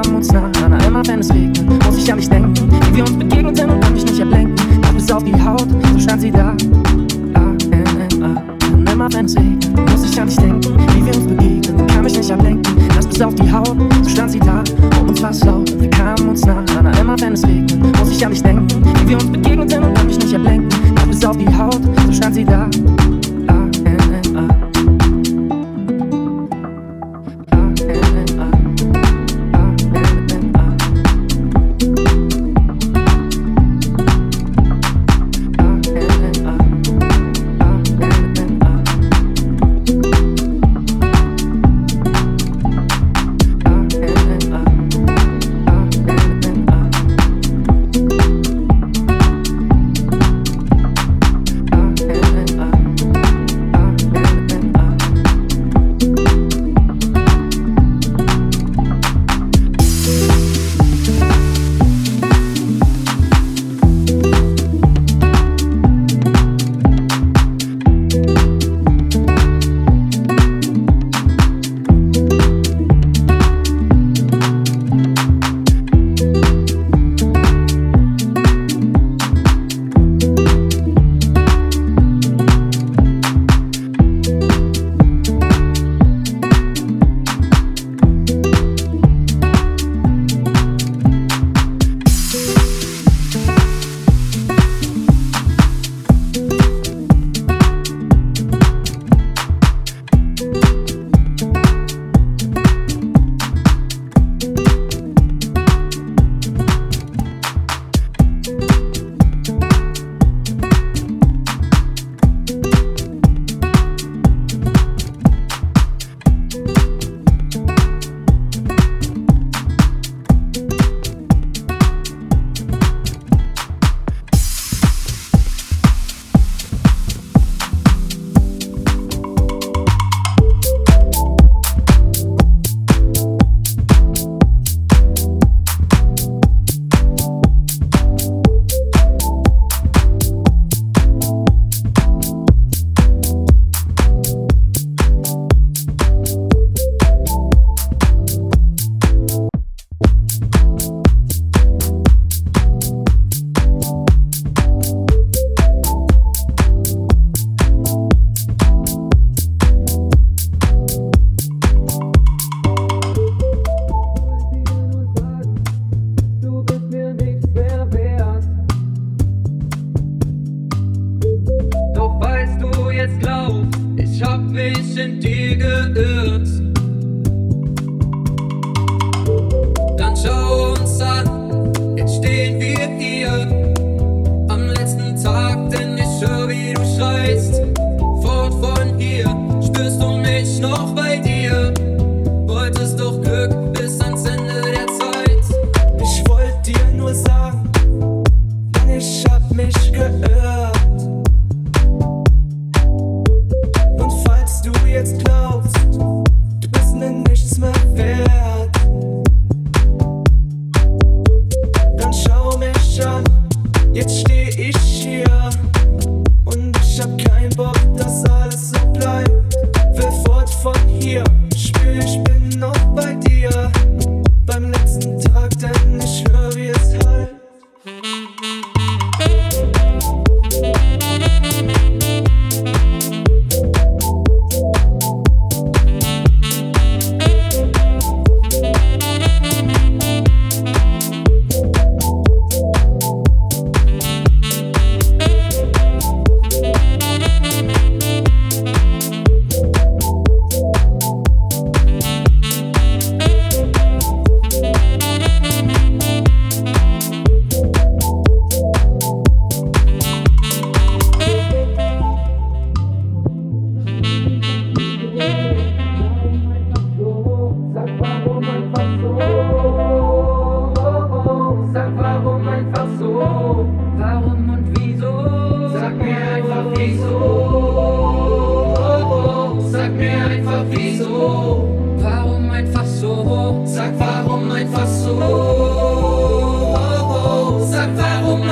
kamen 0.08 0.16
uns 0.16 0.32
nah. 0.32 0.50
Anna, 0.64 0.78
immer 0.86 1.06
wenn 1.06 1.20
es 1.20 1.30
regnet, 1.30 1.84
muss 1.84 1.98
ich 1.98 2.10
an 2.10 2.18
dich 2.18 2.28
denken, 2.28 2.54
wie 2.90 2.96
wir 2.96 3.04
uns 3.04 3.12
begegneten 3.12 3.70
und 3.70 3.80
kann 3.80 3.92
mich 3.92 4.04
nicht 4.04 4.20
ablenken. 4.20 4.56
Das 4.82 4.94
bis 4.94 5.12
auf 5.12 5.24
die 5.24 5.34
Haut, 5.34 5.66
so 5.92 5.98
stand 5.98 6.22
sie 6.22 6.30
da. 6.30 6.56
A, 7.34 7.40
N, 7.70 7.84
N, 8.12 8.22
A. 8.22 8.42
Und 8.72 8.90
immer 8.90 9.12
wenn 9.12 9.26
es 9.26 9.36
regnet, 9.36 9.68
muss 9.90 10.10
ich 10.10 10.20
an 10.20 10.28
dich 10.28 10.36
denken, 10.36 10.76
wie 10.94 11.04
wir 11.04 11.14
uns 11.14 11.26
begegnen, 11.26 11.86
kann 11.88 12.04
mich 12.04 12.16
nicht 12.16 12.30
ablenken. 12.30 12.74
Das 12.94 13.06
bis 13.06 13.20
auf 13.20 13.34
die 13.34 13.52
Haut, 13.52 13.76
so 14.02 14.08
stand 14.08 14.30
sie 14.30 14.40
da, 14.40 14.62
um 15.00 15.08
uns 15.08 15.22
war's 15.22 15.44
laut, 15.44 15.78
wir 15.78 15.90
kamen 15.90 16.28
uns 16.28 16.44
nah. 16.44 16.64
Anna, 16.78 16.90
immer 16.98 17.20
wenn 17.20 17.34
es 17.34 17.44
regnet, 17.46 17.98
muss 17.98 18.10
ich 18.10 18.24
an 18.24 18.32
dich 18.32 18.42
denken, 18.42 18.66
wie 19.00 19.08
wir 19.10 19.16
uns 19.16 19.26
begegneten 19.30 19.84
und 19.84 19.94
kann 19.94 20.06
mich 20.06 20.18
nicht 20.18 20.34
ablenken. 20.34 20.68
Das 20.94 21.06
bis 21.06 21.24
auf 21.24 21.36
die 21.36 21.54
Haut, 21.54 21.80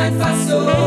warum 0.07 0.21
einfach 0.21 0.86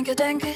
denke, 0.00 0.14
denke 0.14 0.49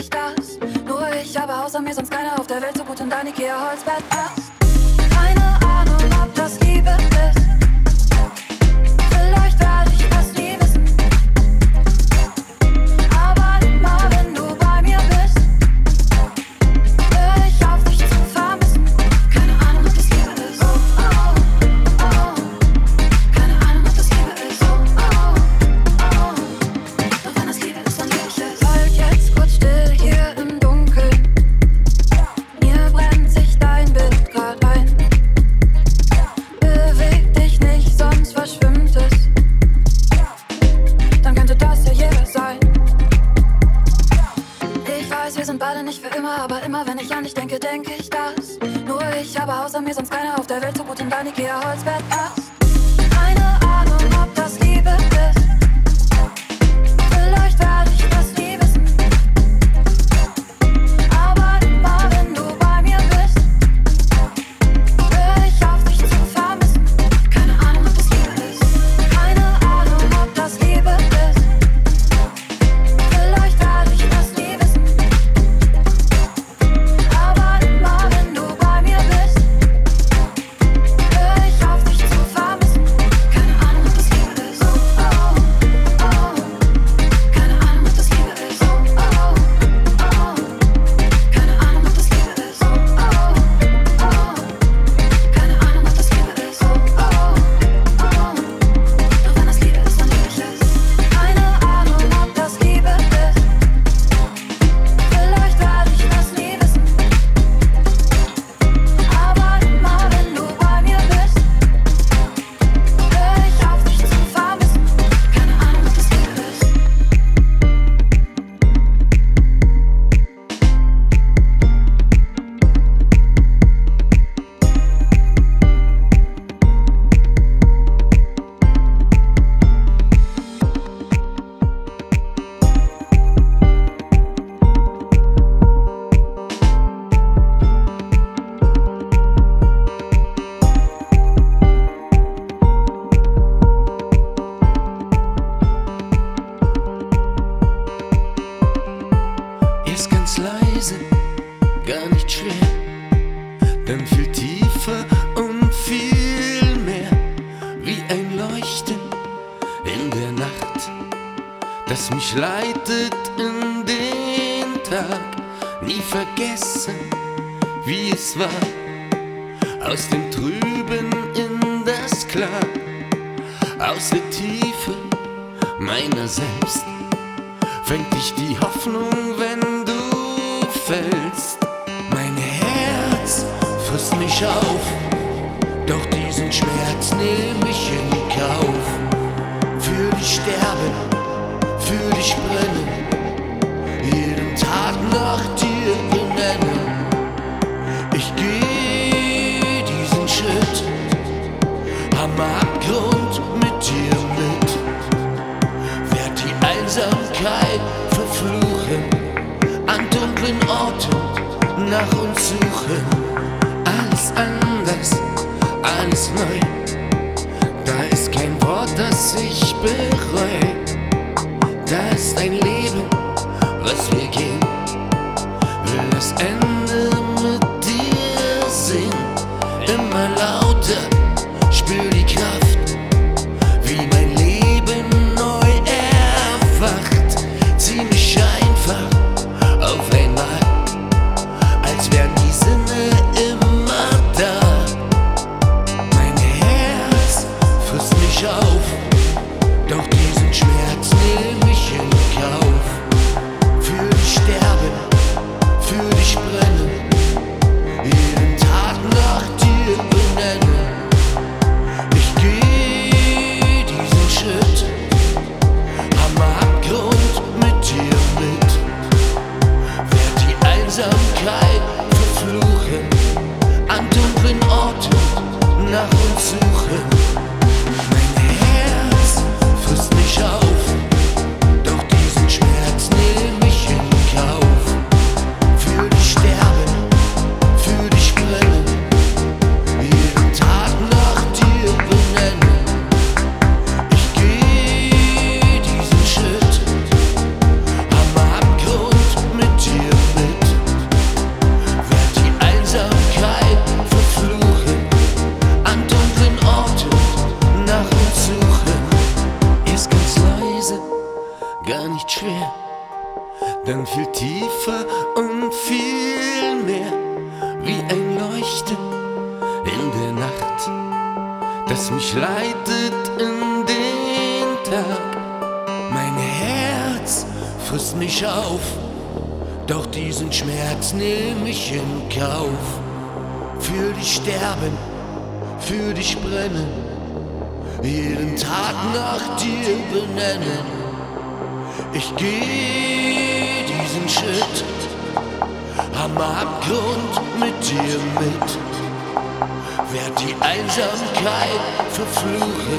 Einsamkeit 350.75 351.81
verfluchen, 352.11 352.99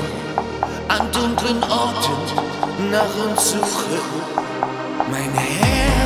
an 0.88 1.12
dunklen 1.12 1.62
Orten 1.64 2.90
nach 2.90 3.14
uns 3.26 3.52
suchen. 3.52 4.00
Mein 5.12 5.34
Herz 5.34 6.05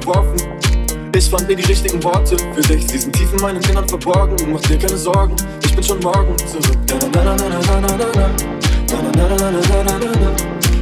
verworfen. 0.00 0.48
Ich 1.14 1.30
fand 1.30 1.48
nie 1.48 1.56
die 1.56 1.64
richtigen 1.64 2.02
Worte 2.04 2.36
für 2.54 2.60
dich. 2.60 2.86
Sie 2.88 2.98
sind 2.98 3.14
tief 3.14 3.32
in 3.32 3.40
meinen 3.40 3.62
Innern 3.62 3.88
verborgen. 3.88 4.36
Mach 4.52 4.60
dir 4.62 4.78
keine 4.78 4.96
Sorgen, 4.96 5.34
ich 5.64 5.74
bin 5.74 5.82
schon 5.82 6.00
morgen 6.00 6.36
zurück. 6.38 6.76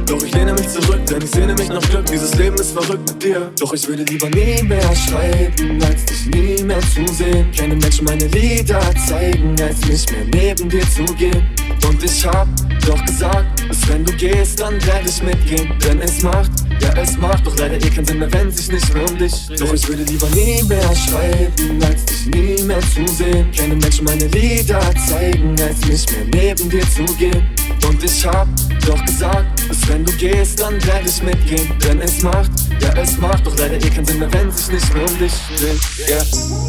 Doch 0.05 0.23
ich 0.23 0.35
lehne 0.35 0.53
mich 0.53 0.67
zurück, 0.67 1.05
denn 1.09 1.21
ich 1.21 1.31
sehne 1.31 1.53
mich 1.55 1.69
nach 1.69 1.81
Glück. 1.89 2.05
Dieses 2.05 2.35
Leben 2.35 2.55
ist 2.57 2.71
verrückt 2.71 3.09
mit 3.09 3.23
dir. 3.23 3.51
Doch 3.59 3.73
ich 3.73 3.87
würde 3.87 4.03
lieber 4.03 4.29
nie 4.29 4.61
mehr 4.63 4.95
schreiben, 4.95 5.81
als 5.83 6.05
dich 6.05 6.25
nie 6.27 6.63
mehr 6.63 6.81
zu 6.81 7.07
sehen. 7.13 7.49
Keine 7.57 7.75
Menschen 7.75 8.05
meine 8.05 8.27
Lieder 8.27 8.81
zeigen, 9.07 9.55
als 9.61 9.79
nicht 9.87 10.11
mehr 10.11 10.25
neben 10.33 10.69
dir 10.69 10.83
zu 10.91 11.05
gehen. 11.15 11.47
Und 11.87 12.03
ich 12.03 12.25
hab 12.25 12.47
doch 12.85 13.03
gesagt, 13.05 13.67
dass 13.69 13.89
wenn 13.89 14.03
du 14.03 14.13
gehst, 14.13 14.59
dann 14.59 14.73
werde 14.85 15.09
ich 15.09 15.23
mitgehen. 15.23 15.73
Denn 15.83 16.01
es 16.01 16.21
macht, 16.21 16.51
ja 16.81 16.93
es 17.01 17.17
macht 17.17 17.45
doch 17.45 17.57
leider 17.57 17.75
eh 17.75 17.89
keinen 17.89 18.05
Sinn 18.05 18.19
mehr, 18.19 18.31
wenn 18.33 18.51
sich 18.51 18.71
nicht 18.71 18.93
mehr 18.93 19.09
um 19.09 19.17
dich 19.17 19.47
dreht. 19.47 19.61
Doch 19.61 19.73
ich 19.73 19.87
würde 19.87 20.03
lieber 20.03 20.29
nie 20.29 20.63
mehr 20.63 20.95
schreiben, 20.95 21.83
als 21.83 22.05
dich 22.05 22.25
nie 22.27 22.63
mehr 22.63 22.81
zu 22.81 23.05
sehen. 23.07 23.51
Keine 23.51 23.75
Menschen 23.75 24.05
meine 24.05 24.27
Lieder 24.27 24.81
zeigen, 25.07 25.55
als 25.61 25.79
nicht 25.87 26.11
mehr 26.11 26.25
neben 26.33 26.69
dir 26.69 26.83
zu 26.91 27.05
gehen. 27.15 27.47
Und 27.87 28.03
ich 28.03 28.25
hab 28.25 28.47
doch 28.85 29.05
gesagt, 29.05 29.69
dass 29.69 29.87
wenn 29.89 30.05
du 30.05 30.11
gehst, 30.13 30.59
dann 30.59 30.73
werde 30.85 31.07
ich 31.07 31.21
mitgehen. 31.21 31.67
Denn 31.83 32.01
es 32.01 32.21
macht, 32.21 32.51
ja 32.81 32.93
es 33.01 33.17
macht 33.17 33.45
doch 33.45 33.57
leider 33.57 33.75
eh 33.75 33.89
keinen 33.89 34.05
Sinn 34.05 34.19
mehr, 34.19 34.33
wenn 34.33 34.51
sich 34.51 34.71
nicht 34.71 34.93
mehr 34.93 35.03
um 35.03 35.17
dich 35.19 35.33
dreht. 35.57 36.09
Yeah. 36.09 36.64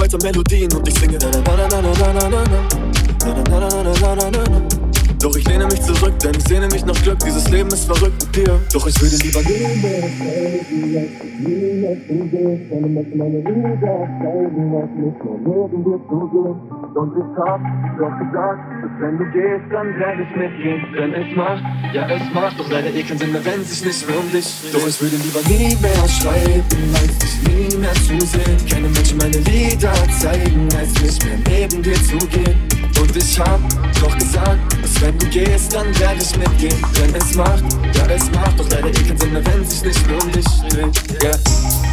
Weiter 0.00 0.18
Melodien 0.22 0.72
und 0.74 0.86
ich 0.86 0.94
singe 0.94 1.18
Doch 5.20 5.36
ich 5.36 5.48
lehne 5.48 5.66
mich 5.66 5.82
zurück, 5.82 6.18
denn 6.20 6.32
ich 6.36 6.44
sehne 6.44 6.68
mich 6.68 6.84
nach 6.84 7.02
Glück. 7.02 7.18
Dieses 7.18 7.48
Leben 7.50 7.68
ist 7.70 7.84
verrückt 7.84 8.22
mit 8.24 8.36
dir. 8.36 8.60
Doch 8.72 8.86
ich 8.86 9.00
würde 9.00 9.16
lieber 9.16 9.40
nie 9.42 9.58
mehr 11.80 11.96
zu 12.06 12.14
sehen. 12.30 12.68
Keine 12.70 12.86
Menschen 12.86 13.18
meine 13.18 13.38
Lieder 13.38 14.08
zeigen, 14.22 14.70
nicht 14.70 15.24
mehr 15.24 15.38
neben 15.44 15.84
dir 15.84 16.00
zu 16.08 16.28
gehen. 16.32 16.77
Und 16.94 17.12
ich 17.12 17.38
hab 17.38 17.60
doch 17.98 18.18
gesagt, 18.18 18.60
dass 18.82 18.90
wenn 19.00 19.18
du 19.18 19.24
gehst, 19.30 19.64
dann 19.70 19.98
werde 19.98 20.22
ich 20.22 20.36
mitgehen. 20.36 20.86
Denn 20.96 21.12
es 21.14 21.36
macht, 21.36 21.62
ja 21.92 22.08
es 22.08 22.32
macht 22.32 22.58
doch 22.58 22.70
leider 22.70 22.88
eh 22.92 23.02
keinen 23.02 23.18
Sinn 23.18 23.32
mehr, 23.32 23.44
wenn 23.44 23.62
sich 23.62 23.84
nicht 23.84 24.08
mehr 24.08 24.18
um 24.18 24.30
dich. 24.32 24.72
Doch 24.72 24.86
ich 24.86 25.00
würde 25.00 25.16
lieber 25.16 25.40
nie 25.48 25.76
mehr 25.80 26.08
schreiben, 26.08 26.64
als 26.94 27.18
dich 27.18 27.36
nie 27.46 27.76
mehr 27.76 27.94
zu 27.94 28.18
sehen. 28.26 28.58
Keine 28.68 28.88
Menschen 28.88 29.18
meine 29.18 29.38
Lieder 29.38 29.92
zeigen, 30.18 30.68
als 30.78 30.92
nicht 31.02 31.24
mehr 31.24 31.38
neben 31.48 31.82
dir 31.82 31.94
zu 31.94 32.18
gehen. 32.28 32.56
Und 33.00 33.16
ich 33.16 33.38
hab 33.38 33.60
doch 34.00 34.18
gesagt, 34.18 34.58
dass 34.82 35.02
wenn 35.02 35.18
du 35.18 35.26
gehst, 35.26 35.74
dann 35.74 35.86
werde 36.00 36.20
ich 36.20 36.36
mitgehen. 36.38 36.82
Denn 36.98 37.14
es 37.14 37.36
macht, 37.36 37.64
ja 37.94 38.06
es 38.08 38.30
macht 38.32 38.58
doch 38.58 38.68
leider 38.70 38.88
eh 38.88 39.04
keinen 39.06 39.18
Sinn 39.18 39.32
mehr, 39.32 39.46
wenn 39.46 39.64
sich 39.64 39.84
nicht 39.84 40.06
mehr 40.08 40.22
um 40.22 40.32
dich 40.32 40.46
dreht. 40.68 41.22
Yeah. 41.22 41.87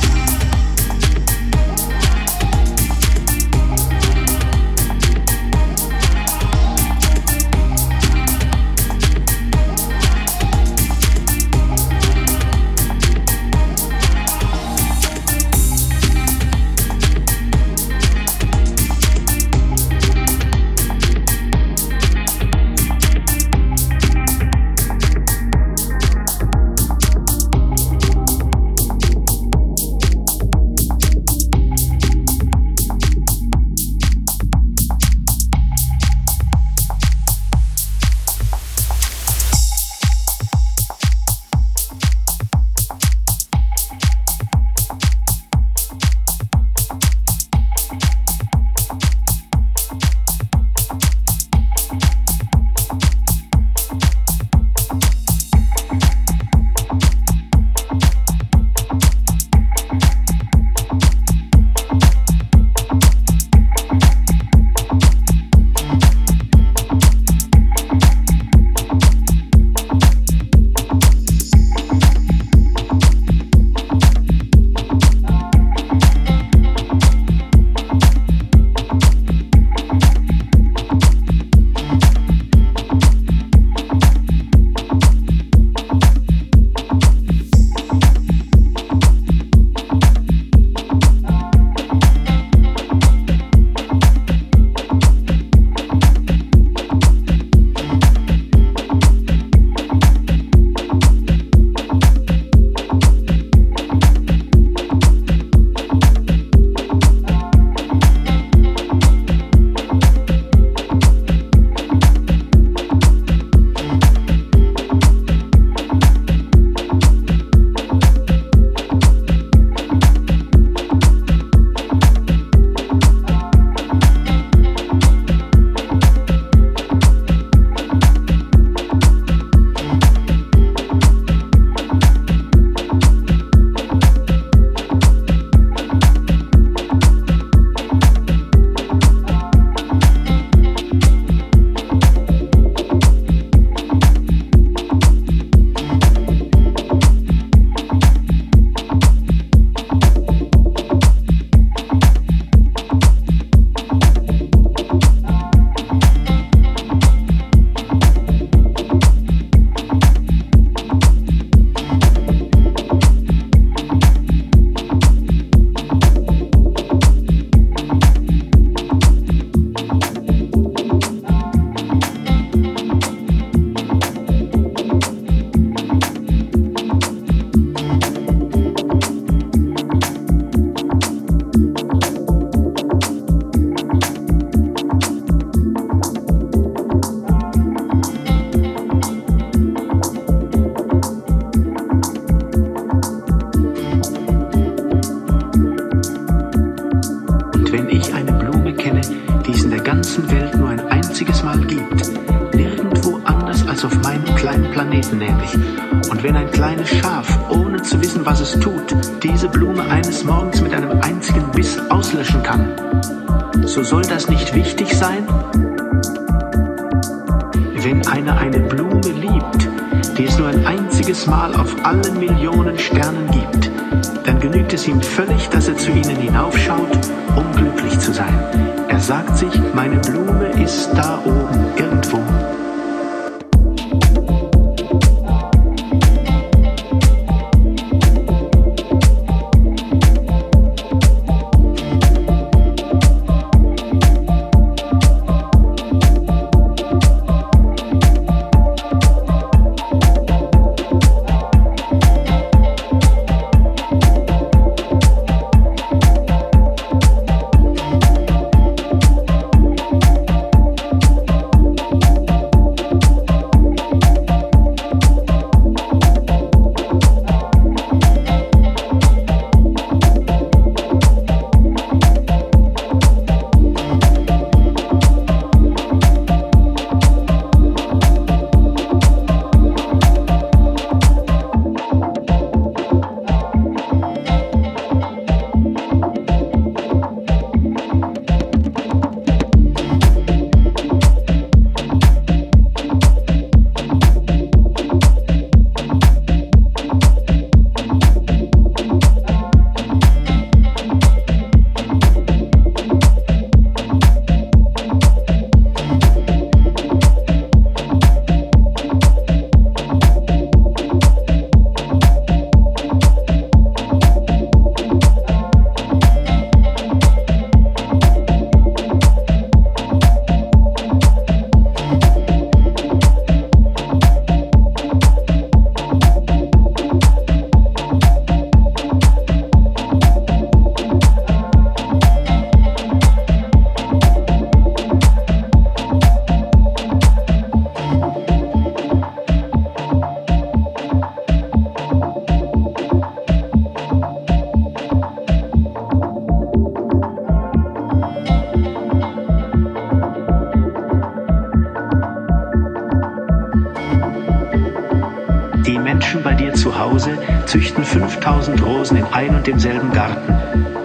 Demselben 359.56 359.92
Garten 359.92 360.34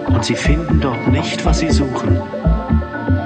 und 0.07 0.23
sie 0.23 0.35
finden 0.35 0.79
dort 0.79 1.07
nicht, 1.07 1.43
was 1.45 1.59
sie 1.59 1.71
suchen. 1.71 2.17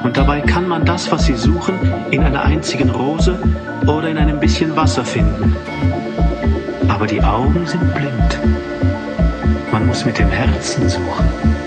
Und 0.04 0.18
dabei 0.18 0.42
kann 0.42 0.68
man 0.68 0.86
das, 0.86 1.12
was 1.12 1.26
sie 1.26 1.36
suchen, 1.36 1.78
in 2.12 2.24
einer 2.24 2.44
einzigen 2.44 2.90
Rose 2.90 3.38
oder 3.86 4.10
in 4.10 4.18
einem 4.18 4.40
bisschen 4.40 4.76
Wasser 4.76 5.04
finden. 5.04 5.56
Aber 6.88 7.08
die 7.08 7.22
Augen 7.22 7.66
sind 7.66 7.94
blind. 7.94 8.40
Man 9.72 9.88
muss 9.88 10.06
mit 10.06 10.18
dem 10.18 10.30
Herzen 10.30 10.90
suchen. 10.90 11.65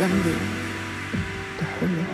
Sünde, 0.00 0.34
der 1.60 1.68
Hölle. 1.78 2.06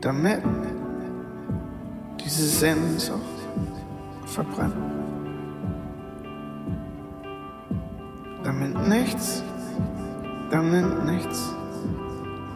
Damit 0.00 0.40
diese 2.24 2.46
Sehnsucht 2.46 3.18
verbrennt. 4.26 4.76
Damit 8.44 8.86
nichts, 8.86 9.42
damit 10.48 11.04
nichts, 11.06 11.52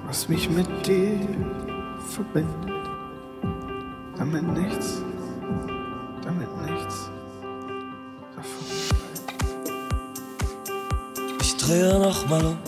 was 0.07 0.29
mich 0.29 0.49
mit 0.49 0.87
dir 0.87 1.19
verbindet. 2.09 2.89
Damit 4.17 4.47
nichts. 4.57 5.03
drehe 11.69 11.99
nochmal 11.99 12.47
um, 12.47 12.59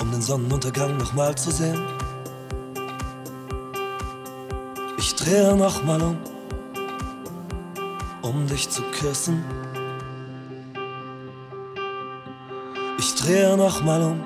um 0.00 0.10
den 0.10 0.22
Sonnenuntergang 0.22 0.96
nochmal 0.96 1.34
zu 1.34 1.50
sehen. 1.50 1.78
Ich 4.96 5.14
drehe 5.14 5.54
nochmal 5.54 6.00
um, 6.00 6.16
um 8.22 8.46
dich 8.46 8.70
zu 8.70 8.80
küssen. 8.98 9.44
Ich 12.98 13.14
drehe 13.16 13.58
nochmal 13.58 14.02
um, 14.02 14.24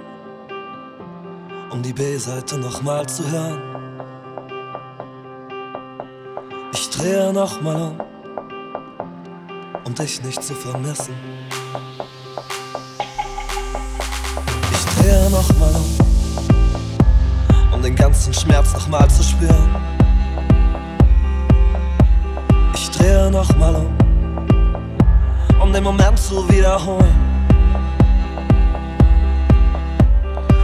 um 1.71 1.83
die 1.83 1.93
B-Seite 1.93 2.57
nochmal 2.57 3.09
zu 3.09 3.29
hören. 3.29 3.61
Ich 6.73 6.89
drehe 6.91 7.33
nochmal 7.33 7.83
um, 7.83 7.99
um 9.87 9.95
dich 9.95 10.23
nicht 10.23 10.41
zu 10.45 10.55
vermissen. 10.55 11.32
ist, 18.23 18.27
den 18.27 18.35
Schmerz 18.35 18.73
nochmal 18.73 19.09
zu 19.11 19.23
spüren. 19.23 19.77
Ich 22.75 22.91
drehe 22.91 23.31
nochmal 23.31 23.75
um, 23.75 23.97
um 25.61 25.73
den 25.73 25.83
Moment 25.83 26.19
zu 26.19 26.49
wiederholen. 26.49 27.15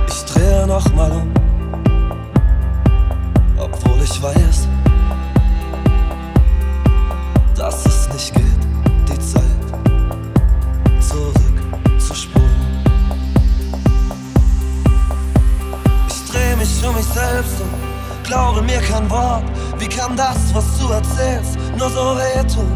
Ich 0.09 0.25
drehe 0.33 0.67
nochmal 0.67 1.11
um. 1.11 1.38
so 21.99 22.17
wehtun. 22.17 22.71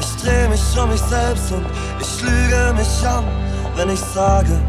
Ich 0.00 0.22
dreh 0.22 0.48
mich 0.48 0.78
um 0.78 0.88
mich 0.90 1.00
selbst 1.00 1.50
und 1.52 1.66
ich 2.00 2.22
lüge 2.22 2.72
mich 2.76 3.06
an, 3.06 3.24
wenn 3.76 3.90
ich 3.90 4.00
sage, 4.00 4.60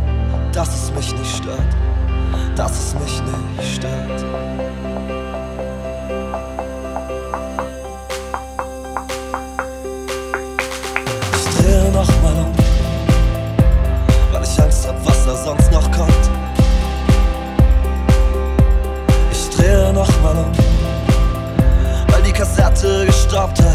dass 0.52 0.69
es 0.69 0.91
mich 0.95 1.14
nicht 1.15 1.38
stört, 1.38 1.72
dass 2.56 2.72
es 2.72 2.93
mich 2.95 3.22
nicht 3.22 3.76
stört. 3.76 4.51
stopped 23.32 23.70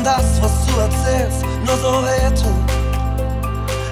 an 0.00 0.04
das, 0.04 0.40
was 0.40 0.66
du 0.66 0.80
erzählst, 0.80 1.44
nur 1.66 1.76
so 1.76 1.98
retro. 1.98 2.50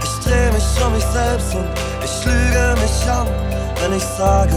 Ich 0.03 0.25
dreh 0.25 0.51
mich 0.53 0.65
um 0.85 0.93
mich 0.93 1.05
selbst 1.05 1.55
und 1.55 1.69
ich 2.05 2.25
lüge 2.25 2.75
mich 2.81 3.11
an, 3.11 3.27
wenn 3.81 3.97
ich 3.97 4.05
sage, 4.05 4.55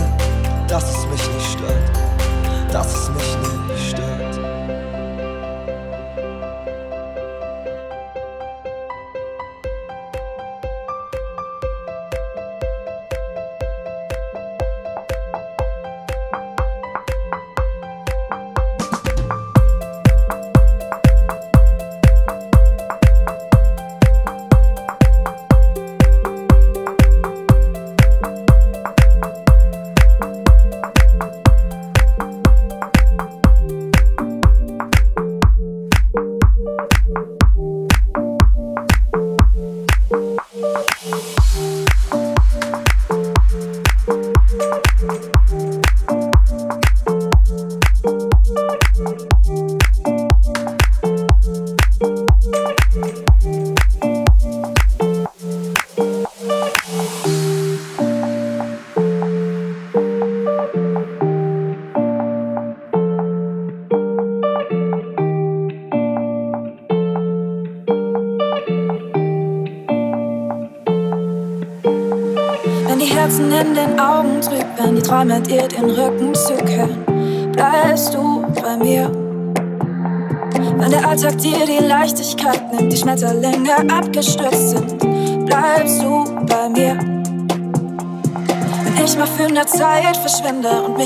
dass 0.68 0.84
es 0.84 1.06
mich 1.08 1.34
nicht 1.34 1.52
stört, 1.52 2.72
dass 2.72 2.88
es 2.88 3.10
mich 3.10 3.38
nicht 3.42 3.61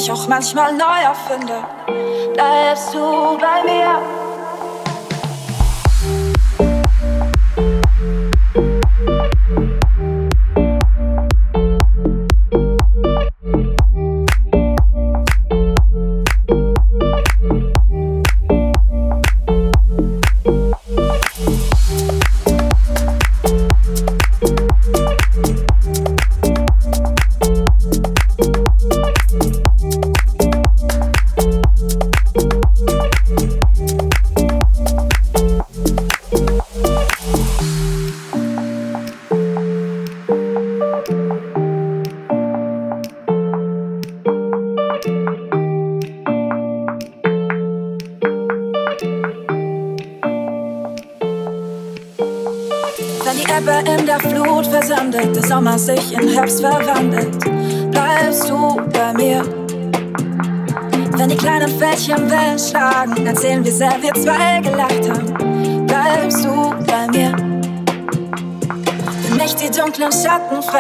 mich 0.06 0.12
auch 0.12 0.28
manchmal 0.28 0.72
neu 0.74 1.02
erfinde, 1.04 1.64
bleibst 2.34 2.94
du 2.94 3.38
bei 3.40 3.64
mir. 3.64 4.15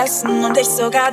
Schatten 0.05 0.29
fressen 0.29 0.45
und 0.45 0.57
ich 0.57 0.67
sogar 0.67 1.11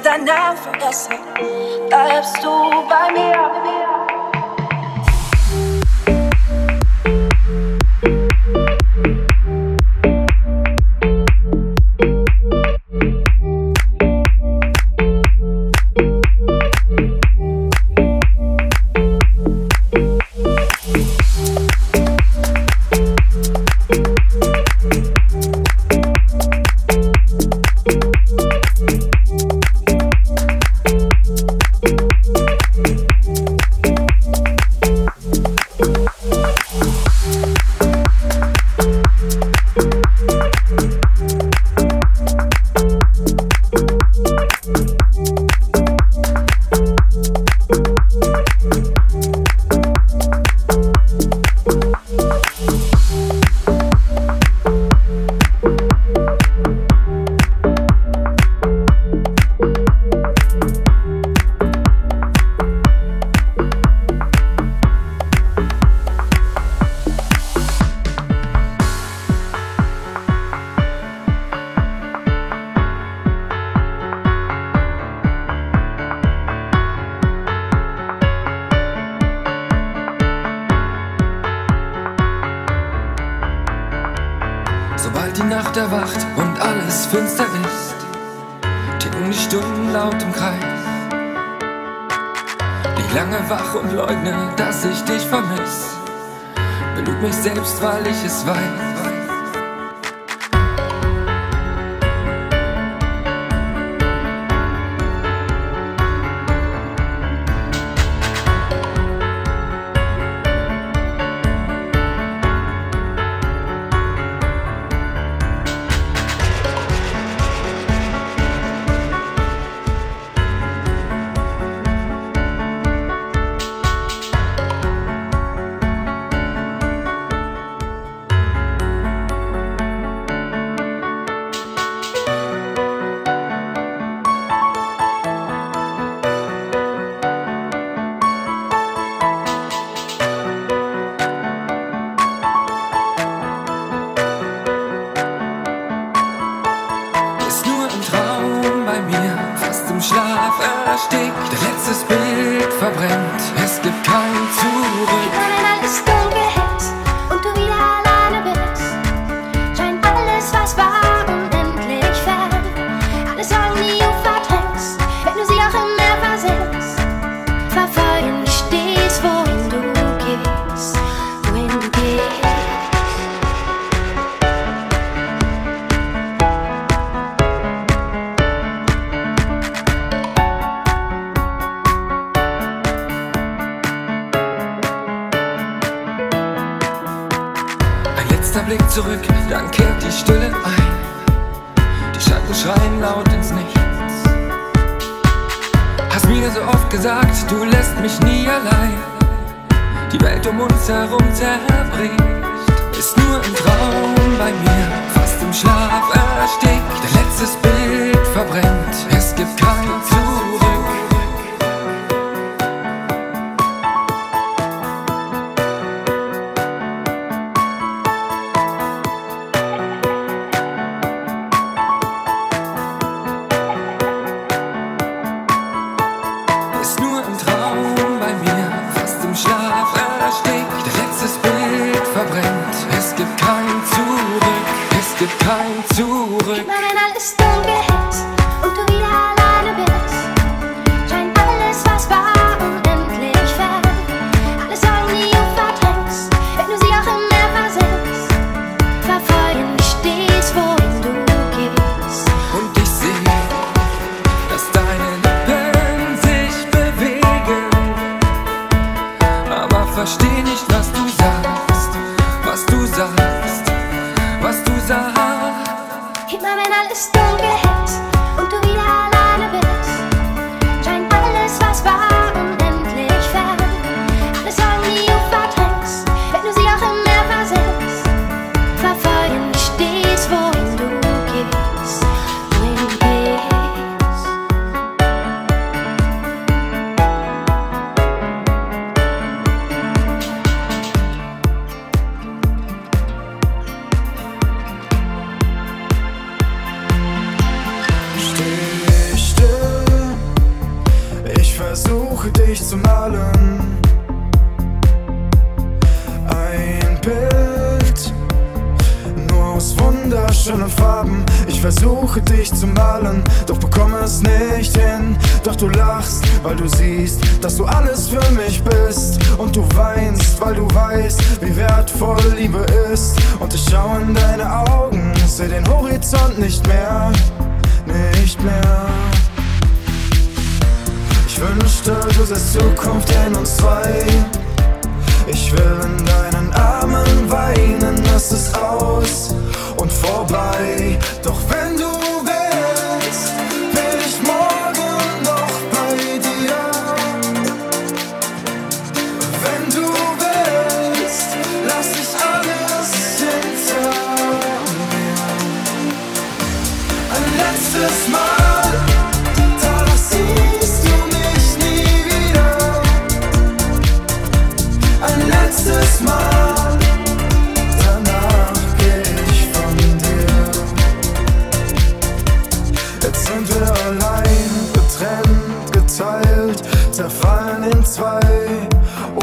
zerfallen 377.03 377.65
in 377.65 377.85
zwei, 377.85 378.21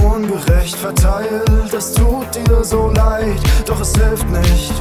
ungerecht 0.04 0.76
verteilt. 0.76 1.74
Es 1.74 1.94
tut 1.94 2.28
dir 2.36 2.62
so 2.62 2.92
leid, 2.94 3.40
doch 3.66 3.80
es 3.80 3.94
hilft 3.94 4.30
nicht. 4.30 4.74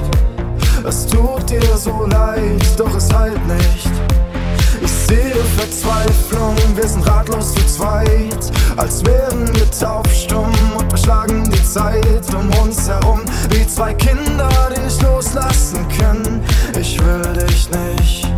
Es 0.85 1.07
tut 1.07 1.49
dir 1.49 1.77
so 1.77 2.07
leid, 2.07 2.67
doch 2.77 2.93
es 2.97 3.09
heilt 3.15 3.47
nicht. 3.47 3.89
Ich 4.81 4.91
sehe 4.91 5.37
Verzweiflung, 5.57 6.57
wir 6.75 6.89
sind 6.89 7.07
ratlos 7.07 7.55
zu 7.55 7.67
zweit, 7.67 8.51
als 8.77 9.05
wären 9.07 9.47
wir 9.55 9.71
taubstumm 9.71 10.53
und 10.77 10.89
beschlagen 10.89 11.45
die 11.45 11.65
Zeit 11.65 12.35
um 12.35 12.51
uns 12.61 12.89
herum, 12.89 13.21
wie 13.51 13.65
zwei 13.67 13.95
Kinder, 13.95 14.49
die 14.75 14.81
nicht 14.81 15.01
loslassen 15.03 15.87
können. 16.01 16.43
Ich 16.77 16.99
will 16.99 17.33
dich 17.47 17.69
nicht 17.71 18.29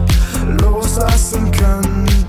loslassen 0.61 1.51
können. 1.51 2.20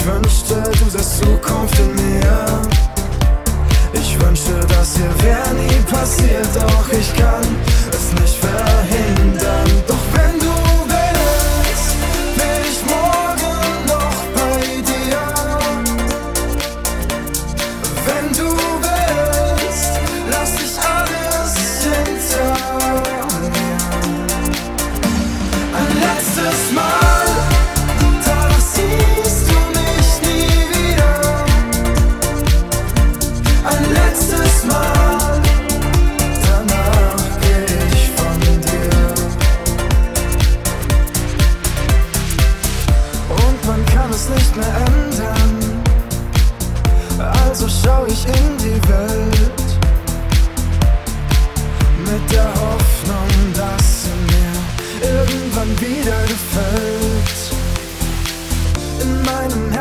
Ich 0.00 0.06
wünschte, 0.06 0.54
du 0.78 0.90
sahst 0.90 1.18
Zukunft 1.18 1.76
in 1.80 1.92
mir. 1.96 2.62
Ich 3.92 4.16
wünschte, 4.20 4.54
dass 4.68 4.96
hier 4.96 5.10
wär 5.24 5.52
nie 5.54 5.80
passiert, 5.90 6.48
doch 6.54 6.88
ich 6.92 7.12
kann 7.16 7.42
es 7.90 8.12
nicht 8.20 8.38
verhindern. 8.38 9.82
Doch 9.88 9.96
wer 10.12 10.27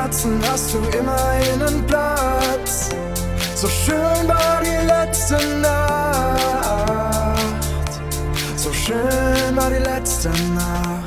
Herzen 0.07 0.39
hast 0.49 0.73
du 0.73 0.77
immer 0.97 1.21
einen 1.25 1.85
Platz. 1.85 2.91
So 3.55 3.67
schön 3.67 4.25
war 4.25 4.61
die 4.63 4.87
letzte 4.87 5.37
Nacht. 5.59 7.01
So 8.55 8.71
schön 8.71 9.53
war 9.53 9.69
die 9.69 9.83
letzte 9.83 10.29
Nacht. 10.29 11.06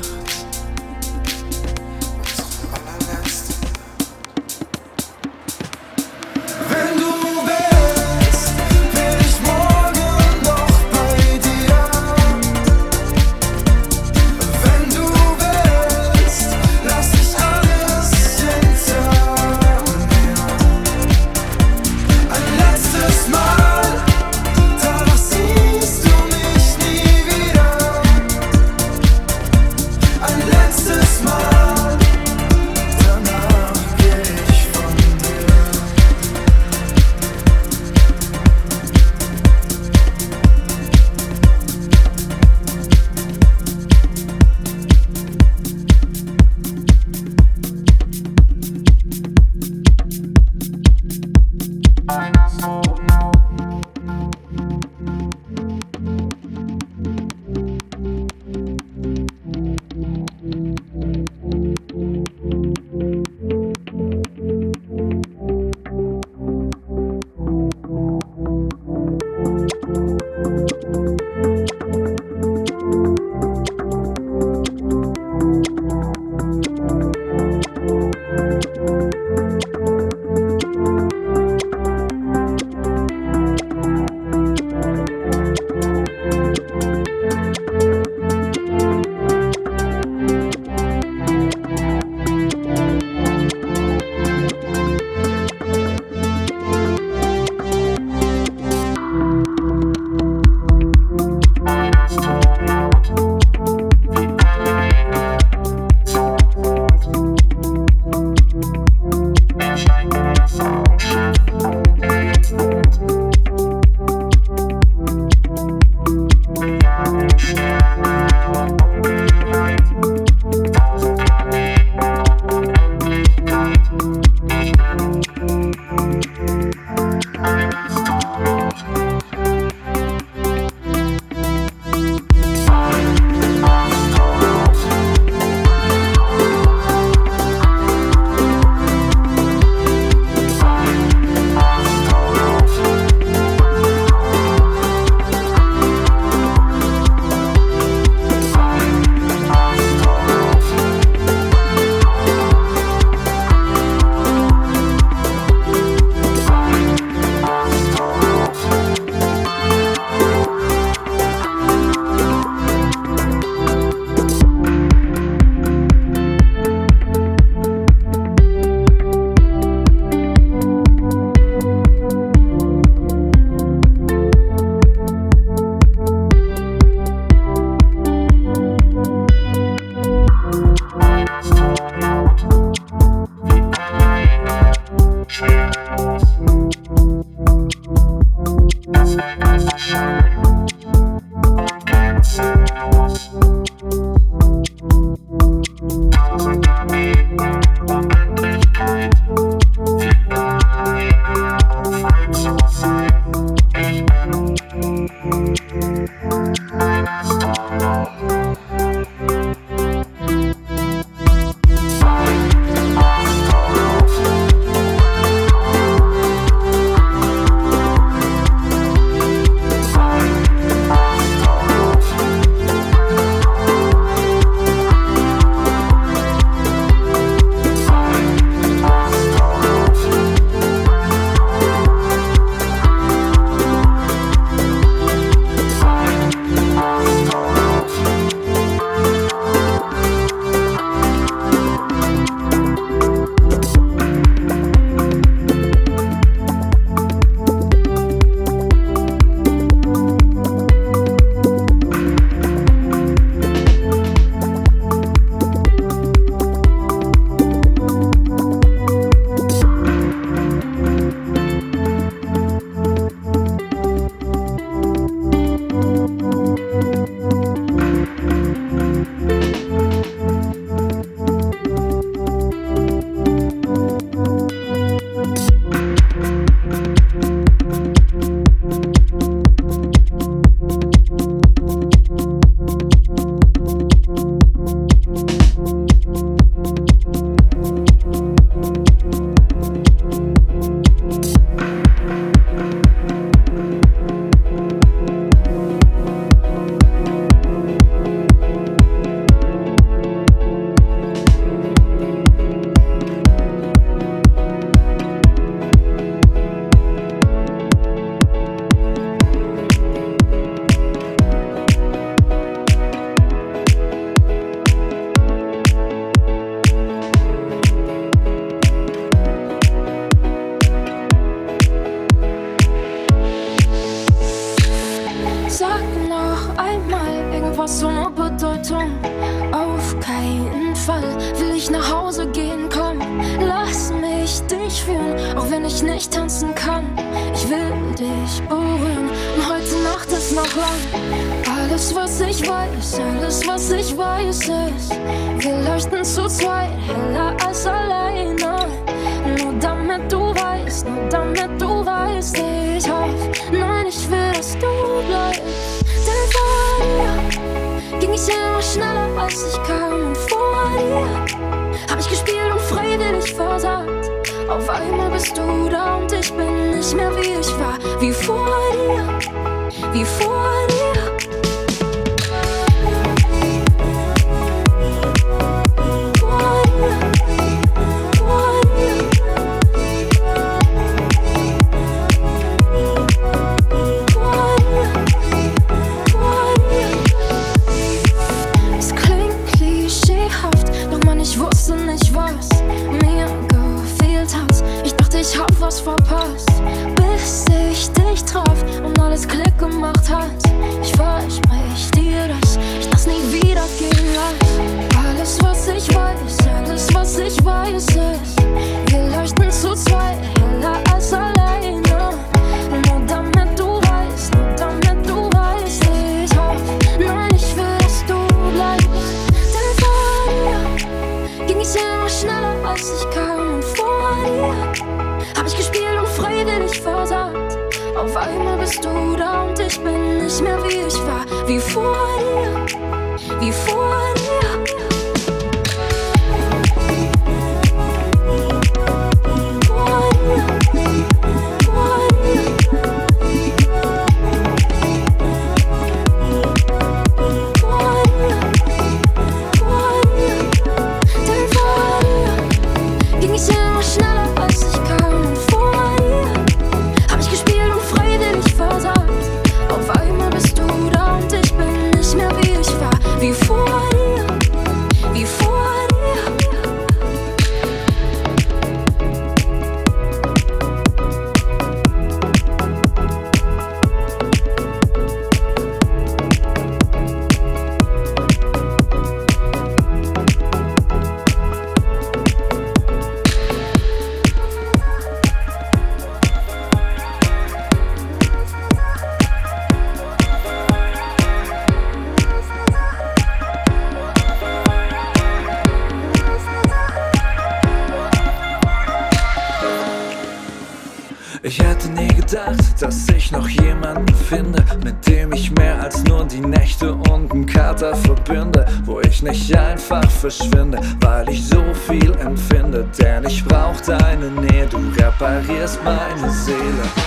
finde, 504.31 504.63
mit 504.81 505.05
dem 505.07 505.33
ich 505.33 505.51
mehr 505.51 505.81
als 505.81 506.05
nur 506.05 506.23
die 506.23 506.39
Nächte 506.39 506.93
und 506.93 507.33
den 507.33 507.45
Kater 507.45 507.93
verbinde, 507.97 508.65
wo 508.85 509.01
ich 509.01 509.21
nicht 509.21 509.53
einfach 509.53 510.09
verschwinde, 510.09 510.79
weil 511.01 511.27
ich 511.27 511.45
so 511.45 511.61
viel 511.85 512.13
empfinde, 512.13 512.87
denn 512.97 513.25
ich 513.25 513.43
brauch 513.43 513.79
deine 513.81 514.27
Nähe, 514.27 514.67
du 514.67 514.77
reparierst 514.97 515.83
meine 515.83 516.31
Seele. 516.31 517.00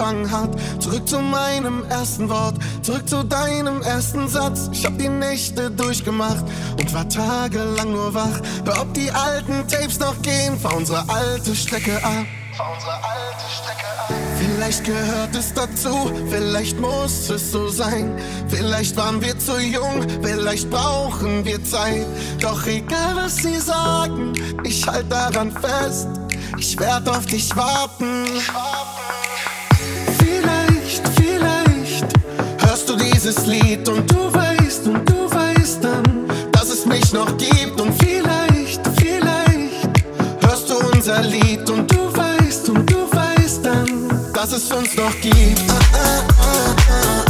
angefangen 0.00 0.30
hat. 0.30 0.50
Zurück 0.80 1.06
zu 1.08 1.20
meinem 1.20 1.84
ersten 1.84 2.28
Wort, 2.28 2.56
zurück 2.82 3.08
zu 3.08 3.22
deinem 3.24 3.82
ersten 3.82 4.28
Satz. 4.28 4.70
Ich 4.72 4.84
hab 4.84 4.98
die 4.98 5.08
Nächte 5.08 5.70
durchgemacht 5.70 6.44
und 6.78 6.94
war 6.94 7.08
tagelang 7.08 7.92
nur 7.92 8.14
wach. 8.14 8.40
Hör, 8.64 8.82
ob 8.82 8.94
die 8.94 9.10
alten 9.10 9.66
Tapes 9.68 9.98
noch 9.98 10.20
gehen, 10.22 10.58
fahr 10.58 10.76
unsere 10.76 11.04
alte 11.08 11.54
Strecke 11.54 11.96
ab. 12.02 12.26
Fahr 12.56 12.72
unsere 12.74 12.92
alte 12.92 13.44
Strecke 13.54 13.86
ab. 13.98 14.14
Vielleicht 14.38 14.84
gehört 14.84 15.36
es 15.36 15.54
dazu, 15.54 16.10
vielleicht 16.28 16.80
muss 16.80 17.30
es 17.30 17.52
so 17.52 17.68
sein. 17.68 18.18
Vielleicht 18.48 18.96
waren 18.96 19.20
wir 19.20 19.38
zu 19.38 19.58
jung, 19.60 20.06
vielleicht 20.22 20.70
brauchen 20.70 21.44
wir 21.44 21.62
Zeit. 21.64 22.06
Doch 22.40 22.66
egal 22.66 23.16
was 23.16 23.36
sie 23.36 23.58
sagen, 23.58 24.32
ich 24.64 24.86
halt 24.86 25.10
daran 25.10 25.52
fest. 25.52 26.08
Ich 26.58 26.78
werd 26.78 27.08
auf 27.08 27.24
dich 27.26 27.56
warten. 27.56 28.26
Ich 28.36 28.52
dieses 33.22 33.44
Lied 33.44 33.86
und 33.86 34.10
du 34.10 34.32
weißt 34.32 34.86
und 34.86 35.06
du 35.06 35.30
weißt 35.30 35.84
dann, 35.84 36.26
dass 36.52 36.70
es 36.70 36.86
mich 36.86 37.12
noch 37.12 37.36
gibt 37.36 37.78
und 37.78 37.92
vielleicht, 38.02 38.80
vielleicht 38.96 40.04
hörst 40.40 40.70
du 40.70 40.76
unser 40.94 41.20
Lied 41.24 41.68
und 41.68 41.90
du 41.92 42.16
weißt 42.16 42.70
und 42.70 42.90
du 42.90 42.96
weißt 43.12 43.60
dann, 43.62 44.08
dass 44.32 44.52
es 44.52 44.72
uns 44.72 44.96
noch 44.96 45.12
gibt. 45.20 45.60
Ah, 45.68 46.22
ah, 46.40 46.74
ah, 46.88 47.29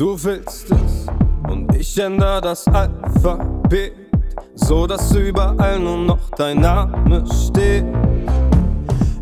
Du 0.00 0.16
willst 0.24 0.64
es 0.70 1.06
und 1.46 1.76
ich 1.76 1.98
ändere 1.98 2.40
das 2.40 2.66
Alphabet, 2.68 3.92
so 4.54 4.86
dass 4.86 5.14
überall 5.14 5.78
nur 5.78 5.98
noch 5.98 6.30
dein 6.38 6.60
Name 6.60 7.22
steht. 7.26 7.84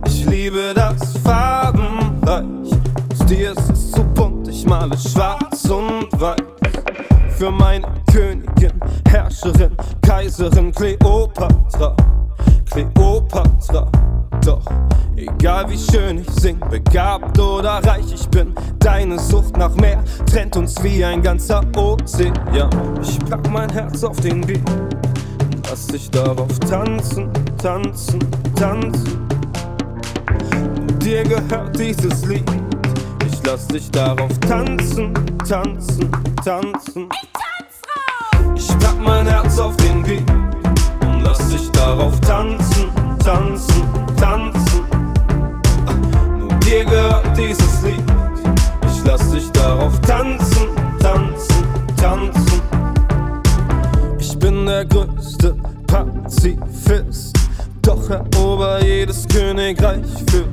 Ich 0.07 0.25
liebe 0.27 0.73
das 0.77 1.19
Farbenreich, 1.25 2.71
aus 3.11 3.27
dir 3.27 3.51
ist 3.51 3.71
es 3.73 3.91
so 3.91 4.05
bunt, 4.15 4.47
ich 4.47 4.65
male 4.67 4.97
schwarz 4.97 5.65
und 5.65 6.07
weiß. 6.13 6.37
Für 7.31 7.51
meine 7.51 7.89
Königin, 8.13 8.81
Herrscherin, 9.09 9.77
Kaiserin 10.03 10.71
Kleopatra, 10.71 11.97
Kleopatra. 12.71 13.91
Doch 14.47 14.65
egal 15.19 15.69
wie 15.69 15.79
schön 15.79 16.19
ich 16.19 16.31
sing, 16.41 16.59
begabt 16.71 17.39
oder 17.39 17.81
reich 17.85 18.13
ich 18.13 18.29
bin, 18.29 18.55
deine 18.79 19.19
Sucht 19.19 19.57
nach 19.57 19.75
mehr 19.77 20.03
trennt 20.31 20.57
uns 20.57 20.83
wie 20.83 21.05
ein 21.05 21.23
ganzer 21.23 21.63
Ozean. 21.77 22.33
Ich 23.03 23.19
pack 23.29 23.49
mein 23.51 23.71
Herz 23.71 24.05
auf 24.05 24.19
den 24.21 24.41
Beat 24.43 24.69
und 24.71 25.69
lass 25.69 25.87
dich 25.87 26.11
darauf 26.11 26.59
tanzen, 26.61 27.31
tanzen, 27.61 28.21
tanzen. 28.55 29.29
Dir 31.03 31.23
gehört 31.25 31.79
dieses 31.79 32.25
Lied. 32.27 32.45
Ich 33.27 33.41
lass 33.45 33.67
dich 33.69 33.91
darauf 33.91 34.39
tanzen, 34.41 35.15
tanzen, 35.49 36.11
tanzen. 36.45 37.09
Ich 38.55 38.69
pack 38.79 39.01
mein 39.03 39.27
Herz 39.27 39.59
auf 39.59 39.77
den 39.79 40.03
Beat 40.03 40.31
und 41.03 41.23
lass 41.23 41.49
dich 41.49 41.71
darauf 41.71 42.19
tanzen, 42.21 42.91
tanzen, 43.25 43.83
tanzen. 44.21 44.68
Dir 46.69 46.85
gehört 46.85 47.25
dieses 47.35 47.83
Lied. 47.83 48.05
Ich 48.85 49.03
lass 49.03 49.31
dich 49.31 49.51
darauf 49.53 49.99
tanzen, 50.03 50.69
tanzen, 51.01 51.65
tanzen. 51.97 52.61
Ich 54.19 54.39
bin 54.39 54.67
der 54.67 54.85
größte 54.85 55.57
Pazifist, 55.87 57.35
doch 57.81 58.11
erober 58.11 58.85
jedes 58.85 59.27
Königreich 59.29 60.05
für 60.31 60.45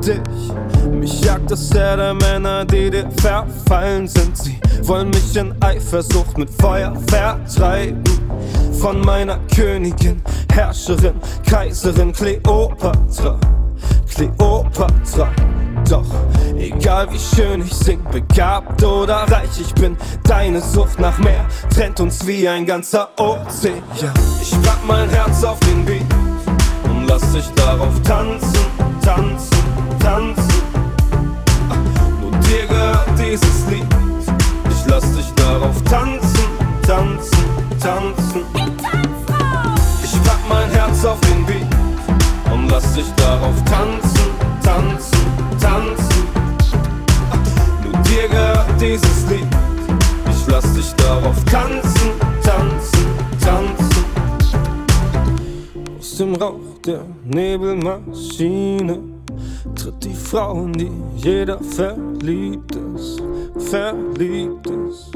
dich. 0.00 0.90
Mich 0.90 1.20
jagt 1.22 1.50
das 1.50 1.70
Herr 1.74 1.98
der 1.98 2.14
Männer, 2.14 2.64
die 2.64 2.88
dir 2.88 3.10
verfallen 3.20 4.08
sind. 4.08 4.38
Sie 4.38 4.58
wollen 4.84 5.10
mich 5.10 5.36
in 5.36 5.54
Eifersucht 5.60 6.38
mit 6.38 6.48
Feuer 6.48 6.94
vertreiben. 7.08 8.02
Von 8.80 9.02
meiner 9.02 9.38
Königin, 9.54 10.22
Herrscherin, 10.50 11.16
Kaiserin 11.44 12.14
Kleopatra, 12.14 13.38
Kleopatra. 14.18 15.28
Doch 15.88 16.04
Egal 16.58 17.06
wie 17.12 17.18
schön 17.18 17.62
ich 17.62 17.72
sing, 17.72 18.02
begabt 18.10 18.82
oder 18.82 19.18
reich 19.30 19.60
ich 19.60 19.72
bin, 19.74 19.96
deine 20.24 20.60
Sucht 20.60 20.98
nach 20.98 21.16
mehr 21.18 21.46
trennt 21.72 22.00
uns 22.00 22.26
wie 22.26 22.48
ein 22.48 22.66
ganzer 22.66 23.10
Ozean. 23.16 23.80
Ich 24.42 24.50
pack 24.62 24.78
mein 24.88 25.08
Herz 25.10 25.44
auf 25.44 25.60
den 25.60 25.84
Beat 25.84 26.02
und 26.82 27.06
lass 27.06 27.32
dich 27.32 27.46
darauf 27.54 27.94
tanzen, 28.02 28.58
tanzen, 29.02 29.56
tanzen. 30.00 30.62
Nur 32.20 32.32
dir 32.40 32.66
gehört 32.66 33.10
dieses 33.16 33.66
Lied, 33.70 33.86
ich 34.68 34.90
lass 34.90 35.14
dich 35.14 35.32
darauf 35.36 35.80
tanzen, 35.84 36.48
tanzen, 36.84 37.44
tanzen. 37.80 38.42
Ich 40.02 40.22
pack 40.24 40.40
mein 40.48 40.68
Herz 40.70 41.04
auf 41.04 41.20
den 41.20 41.46
Beat 41.46 41.77
lass 42.70 42.94
dich 42.94 43.10
darauf 43.16 43.54
tanzen, 43.64 44.30
tanzen, 44.62 45.18
tanzen. 45.60 46.28
Nur 47.84 48.02
dir 48.02 48.28
gehört 48.28 48.80
dieses 48.80 49.28
Lied, 49.30 49.46
ich 50.30 50.46
lass 50.46 50.72
dich 50.74 50.92
darauf 50.94 51.44
tanzen, 51.44 52.10
tanzen, 52.42 53.06
tanzen. 53.40 54.04
Aus 55.98 56.16
dem 56.16 56.34
Rauch 56.34 56.78
der 56.84 57.00
Nebelmaschine 57.24 58.98
tritt 59.74 60.04
die 60.04 60.14
Frau, 60.14 60.64
in 60.64 60.72
die 60.72 60.90
jeder 61.16 61.58
verliebt 61.60 62.76
ist, 62.96 63.22
verliebt 63.70 64.66
ist, 64.66 65.10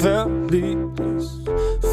verliebt 0.00 1.00
ist, 1.00 1.40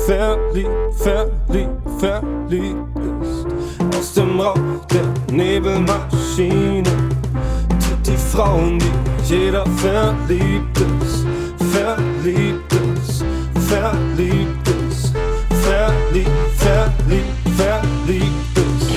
verliebt, 0.05 0.93
verliebt, 0.95 1.99
verliebt 1.99 2.97
ist. 3.21 3.62
Aus 4.03 4.13
dem 4.15 4.37
Rauch 4.37 4.57
der 4.91 5.33
Nebelmaschine 5.33 6.83
tritt 6.83 8.05
die 8.05 8.17
Frau, 8.17 8.57
in 8.57 8.77
die 8.77 9.33
jeder 9.33 9.65
verliebt 9.77 10.77
ist, 10.77 11.25
verliebt 11.71 12.73
ist, 12.73 13.23
verliebt 13.65 14.67
ist, 14.67 15.13
verliebt, 15.63 16.29
verliebt, 16.57 17.49
verliebt 17.55 18.57
ist. 18.57 18.89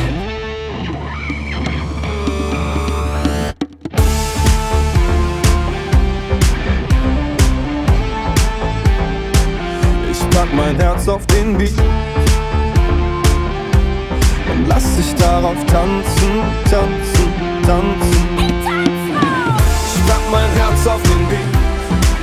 Ich 10.10 10.30
pack 10.30 10.52
mein 10.52 10.74
Herz 10.74 11.06
auf 11.06 11.24
den 11.28 11.56
Beat 11.56 11.74
lass 14.76 14.94
dich 14.96 15.14
darauf 15.14 15.56
tanzen, 15.72 16.32
tanzen, 16.70 17.28
tanzen. 17.66 18.24
Ich 19.88 20.06
pack 20.06 20.24
mein 20.30 20.50
Herz 20.58 20.86
auf 20.86 21.02
den 21.02 21.22
Beat 21.30 21.54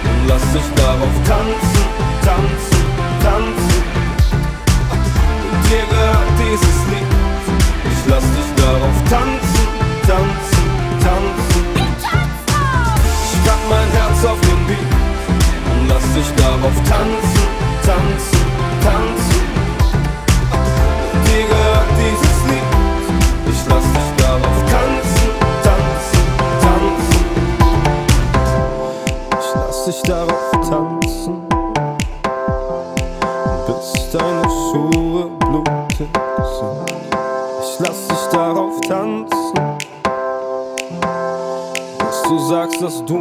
und 0.05 0.27
lass 0.27 0.45
dich 0.53 0.69
darauf 0.75 1.15
tanzen, 1.25 1.83
tanzen, 2.27 2.81
tanzen. 3.25 3.81
Und 5.51 5.61
dir 5.65 5.85
gehört 5.93 6.31
dieses 6.41 6.77
Lied, 6.91 7.11
ich 7.91 8.01
lass 8.11 8.27
dich 8.37 8.49
darauf 8.61 8.97
tanzen, 9.09 9.65
tanzen, 10.05 10.65
tanzen. 11.05 11.63
Pack 13.45 13.61
mein 13.67 13.89
Herz 13.97 14.19
auf 14.25 14.39
den 14.41 14.61
Beat 14.67 14.91
und 15.71 15.87
lass 15.89 16.05
dich 16.13 16.29
darauf 16.37 16.75
tanzen, 16.91 17.45
tanzen, 17.87 18.41
tanzen. 18.85 19.41
Dir 21.25 21.45
gehört 21.47 21.89
dieses 21.97 22.32
dass 42.83 43.05
du 43.05 43.17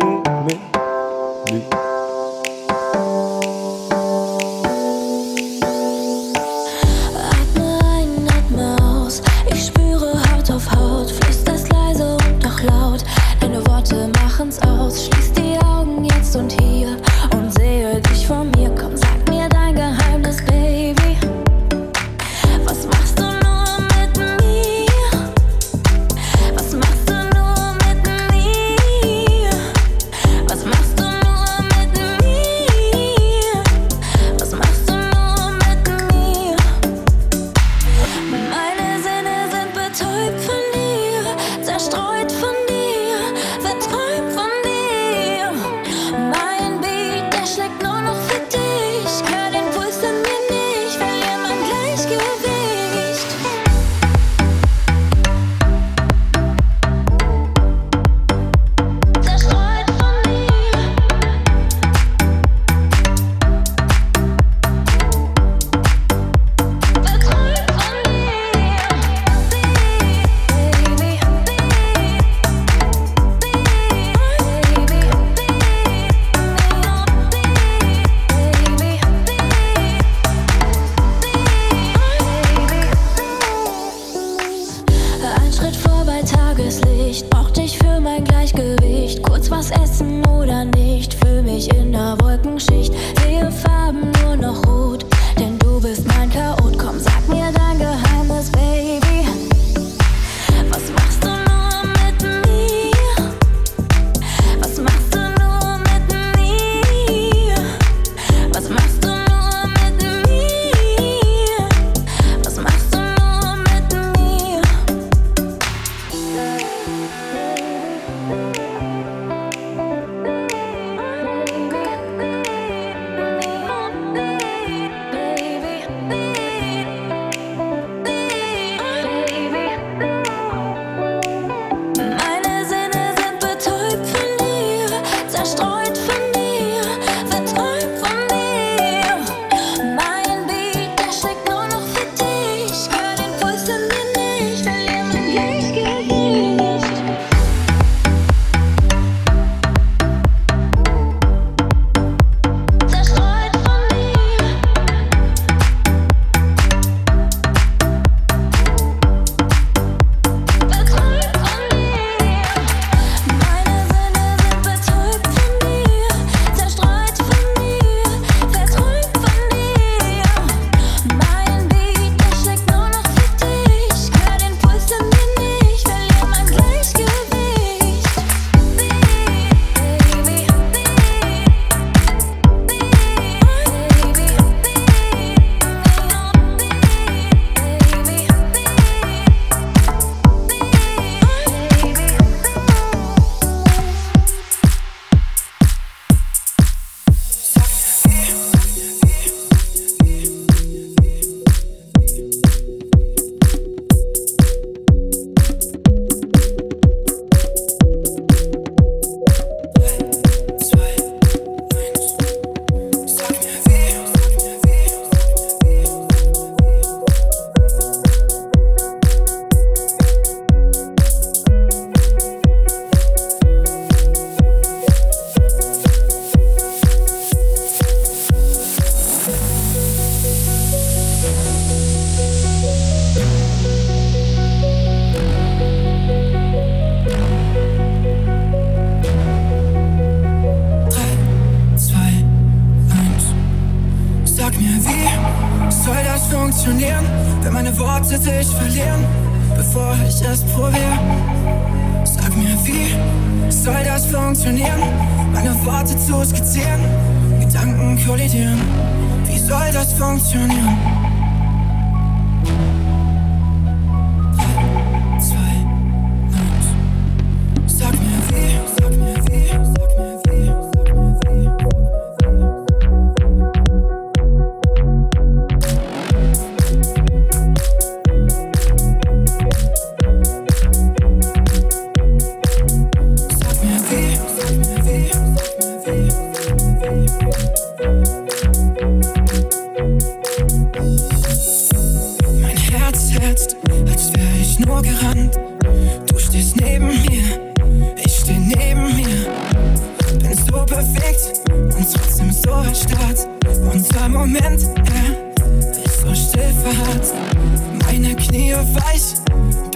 Weich, 308.93 309.14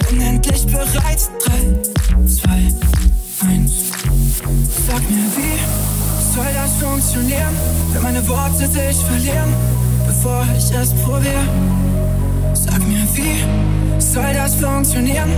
bin 0.09 0.21
endlich 0.21 0.65
bereit. 0.67 1.29
Drei, 1.43 2.25
zwei, 2.27 3.47
eins. 3.47 3.91
Sag 4.87 5.01
mir, 5.09 5.25
wie 5.35 6.35
soll 6.35 6.53
das 6.53 6.73
funktionieren, 6.79 7.55
wenn 7.93 8.03
meine 8.03 8.27
Worte 8.27 8.67
sich 8.67 8.97
verlieren, 9.05 9.53
bevor 10.05 10.45
ich 10.55 10.71
es 10.71 10.93
probiere? 11.03 11.47
Sag 12.53 12.79
mir, 12.87 13.07
wie 13.13 13.99
soll 13.99 14.33
das 14.33 14.55
funktionieren, 14.55 15.31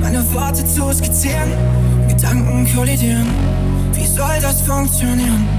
meine 0.00 0.24
Worte 0.32 0.64
zu 0.64 0.90
skizzieren, 0.92 1.52
Gedanken 2.08 2.66
kollidieren? 2.74 3.26
Wie 3.92 4.06
soll 4.06 4.40
das 4.40 4.62
funktionieren? 4.62 5.55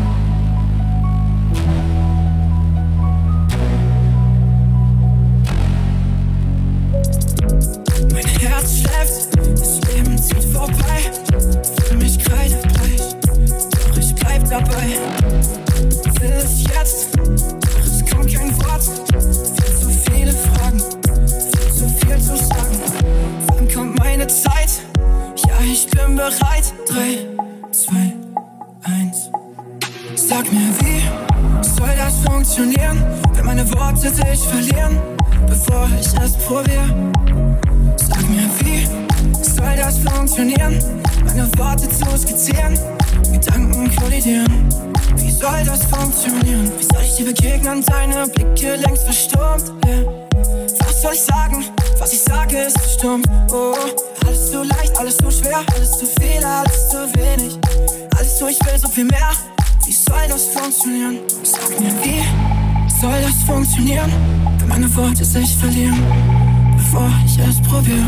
Schwer, 55.57 55.75
alles 55.75 55.91
zu 55.91 56.05
viel, 56.05 56.43
alles 56.43 56.89
zu 56.89 56.97
wenig. 57.15 57.57
Alles 58.17 58.38
zu, 58.38 58.47
ich 58.47 58.59
will 58.65 58.77
so 58.77 58.88
viel 58.88 59.05
mehr. 59.05 59.29
Wie 59.85 59.91
soll 59.91 60.27
das 60.27 60.45
funktionieren? 60.47 61.19
Sag 61.43 61.79
mir, 61.79 61.91
wie 62.03 62.99
soll 62.99 63.21
das 63.21 63.43
funktionieren, 63.43 64.11
wenn 64.59 64.67
meine 64.67 64.95
Worte 64.95 65.23
sich 65.23 65.55
verlieren, 65.57 66.01
bevor 66.75 67.09
ich 67.25 67.39
es 67.39 67.61
probiere? 67.61 68.05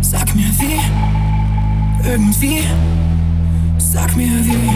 Sag 0.00 0.34
mir, 0.34 0.50
wie, 0.58 0.80
irgendwie, 2.08 2.64
sag 3.78 4.16
mir, 4.16 4.44
wie. 4.44 4.70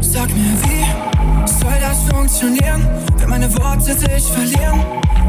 Sag 0.00 0.28
mir, 0.30 0.54
wie 0.62 1.46
soll 1.46 1.80
das 1.80 2.02
funktionieren, 2.10 2.86
wenn 3.18 3.28
meine 3.28 3.54
Worte 3.58 3.94
sich 3.94 4.24
verlieren, 4.24 4.80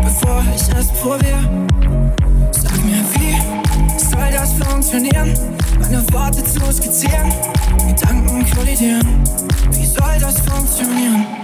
bevor 0.04 0.44
ich 0.56 0.78
es 0.78 0.88
probiere? 1.02 1.70
Soll 4.20 4.32
das 4.32 4.54
funktionieren, 4.54 5.34
meine 5.80 6.04
Worte 6.12 6.44
zu 6.44 6.60
skizzieren, 6.74 7.32
Gedanken 7.88 8.46
kollidieren? 8.54 9.24
Wie 9.72 9.86
soll 9.86 10.20
das 10.20 10.40
funktionieren? 10.42 11.39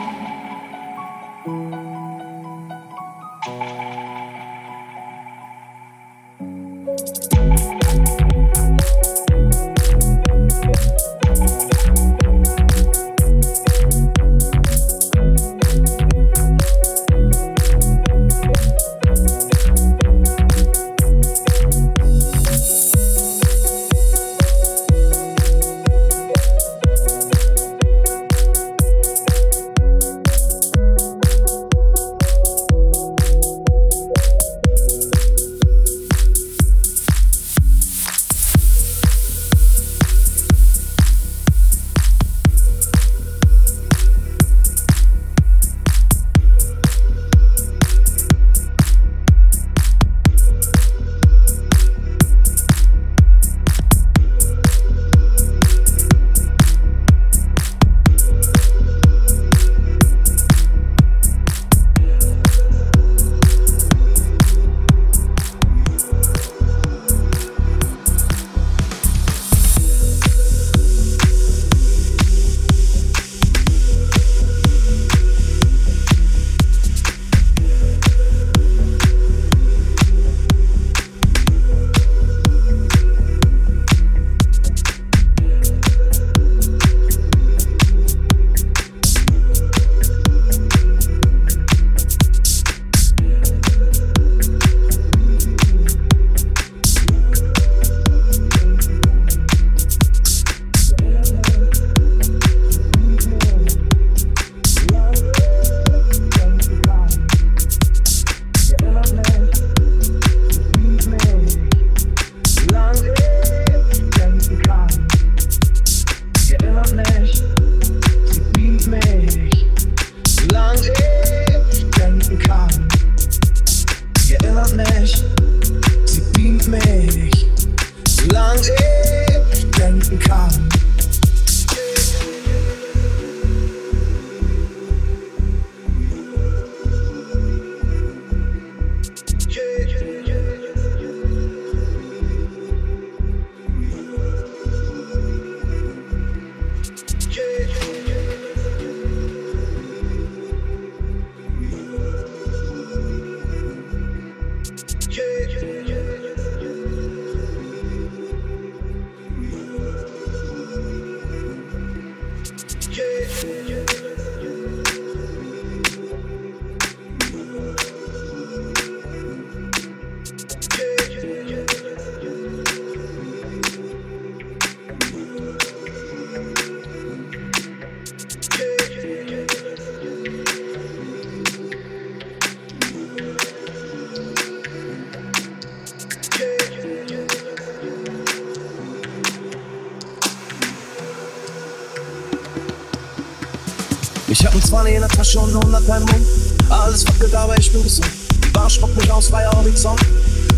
20 195.25 195.35
in 195.35 195.39
der 195.39 195.39
Tasche 195.39 195.39
und 195.39 195.55
100 195.55 195.87
beim 195.87 196.01
Mund. 196.03 196.25
Alles 196.69 197.07
wackelt, 197.07 197.33
aber 197.33 197.57
ich 197.57 197.71
bin 197.71 197.83
gesund. 197.83 198.07
Die 198.43 198.49
Bar 198.49 198.69
spuckt 198.69 198.95
mich 198.97 199.11
aus, 199.11 199.27
freier 199.29 199.51
Horizont. 199.51 199.99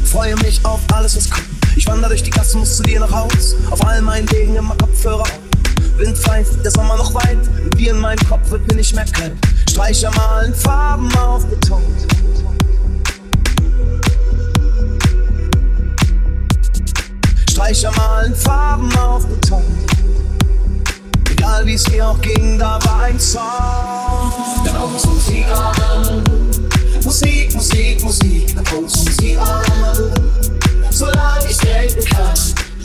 Freue 0.05 0.35
mich 0.37 0.63
auf 0.63 0.79
alles, 0.93 1.15
was 1.15 1.29
kommt. 1.29 1.47
Ich 1.75 1.87
wandere 1.87 2.09
durch 2.09 2.23
die 2.23 2.29
Gassen, 2.29 2.59
muss 2.59 2.77
zu 2.77 2.83
dir 2.83 2.99
nach 2.99 3.11
Haus. 3.11 3.55
Auf 3.69 3.85
all 3.85 4.01
meinen 4.01 4.29
Wegen 4.31 4.55
immer 4.55 4.75
Kopfhörer. 4.75 5.23
Wind 5.97 6.17
pfeift, 6.17 6.63
der 6.63 6.71
Sommer 6.71 6.97
noch 6.97 7.13
weit. 7.13 7.37
Mit 7.63 7.79
dir 7.79 7.91
in 7.91 7.99
meinem 7.99 8.19
Kopf 8.27 8.49
wird 8.49 8.67
mir 8.67 8.75
nicht 8.75 8.93
mehr 8.95 9.05
kalt. 9.05 9.33
Streicher 9.69 10.11
malen 10.11 10.53
Farben 10.53 11.13
auf 11.15 11.45
Beton. 11.45 11.81
Streicher 17.49 17.91
malen 17.91 18.35
Farben 18.35 18.95
auf 18.97 19.25
Beton. 19.27 19.86
Egal 21.47 21.69
es 21.69 21.89
mir 21.89 22.05
auch 22.05 22.19
ging, 22.21 22.59
da 22.59 22.77
war 22.83 23.03
ein 23.03 23.19
Song. 23.19 23.41
Dann 24.65 24.79
haut's 24.79 25.05
Musik 25.05 25.45
an. 25.47 26.21
Musik, 27.03 27.55
Musik, 27.55 28.03
Musik, 28.03 28.53
dann 28.53 28.65
haut's 28.65 29.05
Musik 29.05 29.37
an. 29.39 30.11
Solange 30.91 31.45
ich 31.49 31.57
denken 31.57 32.03
kann, 32.03 32.35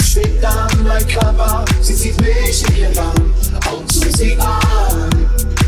schwebt 0.05 0.43
dann 0.43 0.84
mein 0.84 1.06
Körper, 1.09 1.64
sie 1.80 1.94
zieht 1.97 2.20
mich 2.20 2.64
in 2.68 2.76
ihren 2.76 2.94
Bann. 2.94 3.34
Haut's 3.68 3.97
Musik 4.05 4.39
an. 4.39 5.10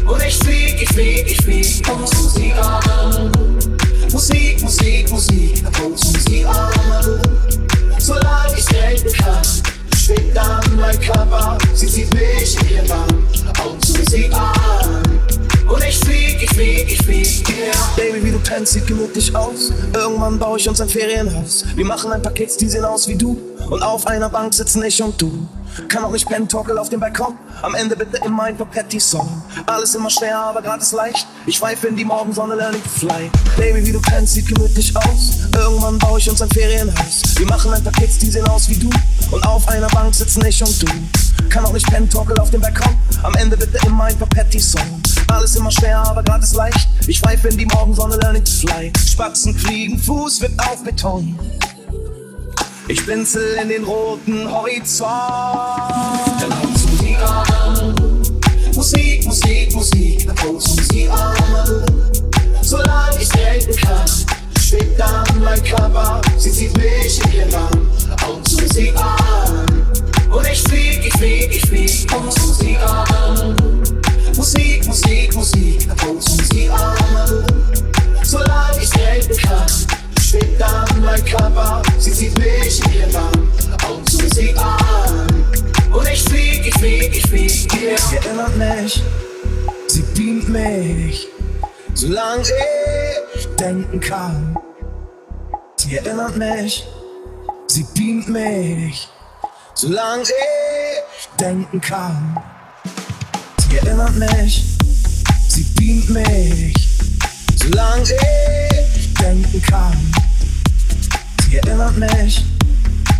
Und 0.07 0.25
ich 0.25 0.37
flieg, 0.39 0.81
ich 0.81 0.89
flieg, 0.91 1.27
ich 1.27 1.45
flieg, 1.45 1.89
haut's 1.89 2.13
Musik 2.23 2.55
an. 2.57 3.33
Musik, 4.13 4.63
Musik, 4.63 5.11
Musik, 5.11 5.65
dann 5.65 5.85
haut's 5.85 6.13
Musik 6.13 6.47
an. 6.47 7.21
Solange 7.99 8.57
ich 8.57 8.65
denken 8.67 9.13
kann, 9.15 9.43
schwebt 10.05 10.37
dann 10.37 10.61
mein 10.77 11.01
Körper, 11.01 11.57
sie 11.73 11.87
zieht 11.87 12.13
mich 12.13 12.61
in 12.61 12.77
ihren 12.77 12.89
Bann. 12.89 13.09
Haut's 13.59 13.97
Musik 13.97 14.31
an. 14.35 15.03
Und 15.67 15.83
ich 15.83 15.99
flieg, 15.99 16.43
ich 16.43 16.51
flieg, 16.51 16.93
ich 16.93 17.03
flieg, 17.03 17.49
yeah. 17.49 17.75
Baby, 17.97 18.23
wie 18.23 18.31
du 18.33 18.39
pennst, 18.39 18.75
sieht 18.75 18.87
gemütlich 18.87 19.35
aus. 19.35 19.73
Irgendwann 19.95 20.39
baue 20.39 20.59
ich 20.59 20.69
uns 20.69 20.81
ein 20.83 20.91
Ferienhaus. 20.91 21.65
Wir 21.75 21.87
machen 21.87 22.13
ein 22.13 22.21
paar 22.21 22.33
Kids, 22.33 22.59
die 22.59 22.69
sehen 22.69 22.85
aus 22.85 23.09
wie 23.09 23.17
du. 23.17 23.41
Und 23.71 23.83
auf 23.83 24.07
einer 24.07 24.29
Bank 24.29 24.53
sitzen 24.53 24.83
ich 24.85 25.03
und 25.03 25.21
du. 25.21 25.49
Kann 25.89 26.05
auch 26.05 26.13
nicht 26.13 26.29
pennen, 26.29 26.49
torkel 26.49 26.77
auf 26.77 26.91
dem 26.91 27.01
Balkon. 27.01 27.39
Am 27.63 27.75
Ende 27.75 27.97
bitte 27.97 28.19
immer 28.25 28.45
ein 28.45 28.57
Patty-Song. 28.57 29.43
Alles 29.67 29.95
immer 29.95 30.11
schwer, 30.11 30.39
aber 30.39 30.61
grad 30.61 30.83
ist 30.83 30.93
leicht. 30.93 31.27
Ich 31.47 31.57
schweife 31.57 31.89
in 31.89 31.97
die 31.97 32.05
Morgensonne, 32.05 32.55
learning 32.55 32.83
to 32.83 32.89
fly. 32.91 33.31
Baby, 33.57 33.87
wie 33.87 33.93
du 33.93 34.03
pennst, 34.03 34.35
sieht 34.35 34.47
gemütlich 34.47 34.95
aus. 34.95 35.39
Irgendwann 35.57 35.99
baue 35.99 36.19
ich 36.19 36.29
uns 36.29 36.43
ein 36.43 36.51
Ferienhaus. 36.51 37.23
Wir 37.37 37.47
machen 37.47 37.73
ein 37.73 37.83
paar 37.83 37.93
Kids, 37.95 38.19
die 38.19 38.31
sehen 38.31 38.47
aus 38.49 38.69
wie 38.69 38.77
du. 38.77 38.91
Und 39.31 39.47
auf 39.47 39.67
einer 39.69 39.89
Bank 39.89 40.15
sitzen 40.15 40.45
ich 40.47 40.63
und 40.63 40.83
du. 40.83 40.87
Kann 41.49 41.65
auch 41.65 41.73
nicht 41.73 41.87
pennen, 41.87 42.09
torkel 42.09 42.39
auf 42.39 42.51
dem 42.51 42.61
Balkon. 42.61 42.95
Am 43.23 43.35
Ende 43.35 43.57
bitte 43.57 43.79
immer 43.87 44.05
ein 44.05 44.19
Patty-Song. 44.19 45.03
Alles 45.29 45.57
immer 45.57 45.71
schwer, 45.71 45.99
aber 45.99 46.23
grad 46.23 46.43
ist 46.43 46.55
leicht. 46.55 46.89
Ich 47.07 47.19
schweife 47.19 47.49
in 47.49 47.57
die 47.57 47.67
Morgensonne, 47.67 48.17
learning 48.17 48.45
to 48.45 48.53
fly. 48.53 48.93
Spatzen 49.07 49.57
fliegen, 49.57 49.99
Fuß 49.99 50.41
wird 50.41 50.59
auf 50.61 50.83
Beton. 50.85 51.39
Ich 52.87 53.05
blinzel 53.05 53.57
in 53.63 53.69
den 53.71 53.85
roten 53.85 54.51
Horizont. 54.51 55.11
Dann 56.41 56.53
haut's 56.53 56.85
Musik 56.91 57.19
an. 57.19 57.95
Musik, 58.75 59.27
Musik, 59.27 59.75
Musik, 59.75 60.27
dann 60.27 60.37
haut's 60.43 60.77
Musik 60.77 61.11
an. 61.11 61.85
Solange 62.61 63.21
ich 63.21 63.29
denken 63.31 63.77
kann, 63.77 64.07
schwebt 64.61 65.01
dann 65.01 65.25
mein 65.43 65.63
Körper. 65.63 66.21
Sie 66.37 66.51
zieht 66.51 66.77
mich 66.77 67.25
in 67.25 67.33
ihren 67.33 67.51
Bann. 67.51 67.94
Musik 68.75 68.97
an. 68.97 69.67
Und 70.33 70.49
ich 70.49 70.61
flieg, 70.63 71.07
ich 71.07 71.13
flieg, 71.13 71.55
ich 71.55 71.63
flieg, 71.65 72.13
haut's 72.13 72.45
Musik 72.45 72.77
an. 72.81 73.55
Musik, 74.35 74.85
Musik, 74.89 75.33
Musik, 75.33 75.89
haut's 76.03 76.37
Musik 76.37 76.71
an. 76.73 77.47
Solange 78.25 78.83
ich 78.83 78.91
denken 78.91 79.37
kann, 79.37 79.69
schwebt 80.21 80.61
dann 80.61 81.05
mein 81.05 81.25
Körper, 81.25 81.83
sie 82.01 82.11
zieht 82.11 82.37
mich 82.37 82.85
in 82.87 82.95
ihren 82.95 83.13
Bann, 83.13 84.07
zu 84.07 84.25
Musik 84.25 84.57
an. 84.57 85.45
Und 85.93 86.09
ich 86.09 86.25
flieg, 86.25 86.67
ich 86.67 86.75
flieg, 86.75 87.17
ich 87.17 87.27
flieg, 87.29 87.73
yeah. 87.81 87.97
Sie 87.97 88.17
erinnert 88.17 88.57
mich, 88.57 89.05
sie 89.87 90.03
beamt 90.17 90.49
mich, 90.49 91.29
solange 91.95 92.43
ich 93.37 93.47
denken 93.55 94.01
kann. 94.01 94.59
Sie 95.77 95.97
erinnert 95.97 96.37
mich, 96.37 96.85
sie 97.75 97.85
beamt 97.93 98.29
mich, 98.29 99.09
solange 99.75 100.23
ich 100.23 101.29
denken 101.41 101.81
kann. 101.81 102.41
Sie 103.59 103.79
erinnert 103.79 104.15
mich, 104.15 104.63
sie 105.49 105.65
beamt 105.75 106.11
mich, 106.11 106.89
solange 107.57 108.05
ich 108.05 109.15
denken 109.15 109.61
kann. 109.63 110.13
Sie 111.43 111.57
erinnert 111.57 111.97
mich, 111.97 112.45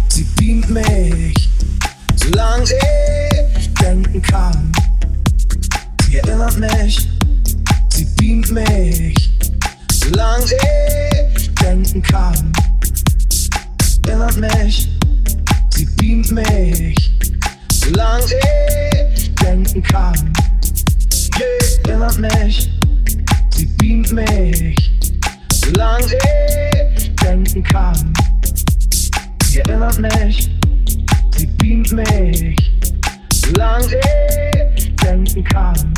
sie 0.09 0.25
beamt 0.37 0.71
mich, 0.71 1.51
solange 2.15 2.71
ich 3.59 3.75
denken 3.75 4.23
kann. 4.23 4.71
Sie 6.07 6.19
erinnert 6.19 6.57
mich, 6.59 7.09
sie 7.93 8.05
beamt 8.17 8.53
mich, 8.53 9.31
solange 9.91 10.45
ich 11.37 11.53
denken 11.55 12.01
kann. 12.03 12.53
Erinnert 14.07 14.37
mich, 14.37 14.89
sie 15.71 15.87
beamt 15.97 16.31
mich, 16.31 17.11
solange 17.73 18.25
ich 18.25 19.35
denken 19.37 19.83
kann. 19.83 20.33
Sie 21.11 21.31
erinnert 21.89 22.19
mich, 22.19 22.71
sie 23.55 23.67
beamt 23.79 24.13
mich, 24.13 24.91
solange 25.53 26.05
ich 26.05 27.15
denken 27.17 27.63
kann. 27.63 28.13
Sie 29.47 29.61
erinnert 29.61 29.99
mich, 29.99 30.51
sie 31.37 31.47
beamt 31.47 31.93
mich, 31.93 32.57
solange 33.33 33.87
ich 33.87 34.95
denken 34.97 35.45
kann. 35.45 35.95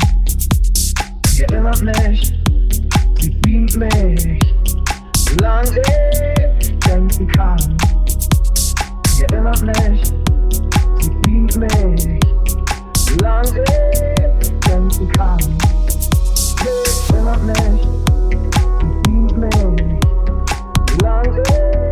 Sie 1.27 1.43
erinnert 1.43 1.81
mich, 1.81 2.33
sie 3.19 3.29
beamt 3.41 3.75
mich, 3.75 4.39
solange 5.29 5.81
ich 5.81 6.76
denken 6.87 7.27
kann. 7.27 7.77
Sie 9.09 9.23
erinnert 9.23 9.61
mich, 9.61 10.03
sie 10.99 11.09
beamt 11.21 11.57
mich, 11.57 12.19
solange 12.95 13.63
ich 13.63 14.51
denken 14.67 15.07
kann. 15.09 15.39
Sie 16.35 17.13
erinnert 17.13 17.43
mich, 17.43 17.81
sie 18.31 18.99
beamt 19.03 19.37
mich, 19.37 19.99
solange 20.91 21.41
ich 21.41 21.86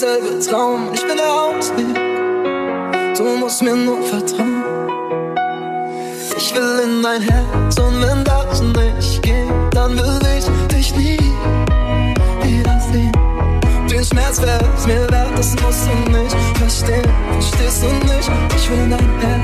derselbe 0.00 0.38
Traum, 0.40 0.88
ich 0.94 1.06
bin 1.06 1.16
der 1.16 1.32
Ausweg. 1.32 1.94
du 3.16 3.24
musst 3.38 3.62
mir 3.62 3.76
nur 3.76 4.02
vertrauen. 4.02 4.64
Ich 6.36 6.54
will 6.54 6.80
in 6.84 7.02
dein 7.02 7.20
Herz 7.22 7.78
und 7.78 8.00
wenn 8.00 8.24
das 8.24 8.62
nicht 8.62 9.22
geht, 9.22 9.50
dann 9.72 9.96
will 9.96 10.18
ich 10.38 10.46
dich 10.68 10.94
nie 10.96 11.18
wiedersehen. 12.42 13.12
Den 13.90 14.04
Schmerz 14.04 14.40
wär's 14.40 14.86
mir 14.86 15.06
wert, 15.10 15.32
das 15.36 15.54
musst 15.60 15.86
du 15.86 16.10
nicht 16.10 16.36
verstehen. 16.54 17.10
Verstehst 17.32 17.82
du 17.82 17.88
nicht? 18.06 18.30
Ich 18.56 18.70
will 18.70 18.78
in 18.78 18.90
dein 18.90 19.20
Herz, 19.20 19.39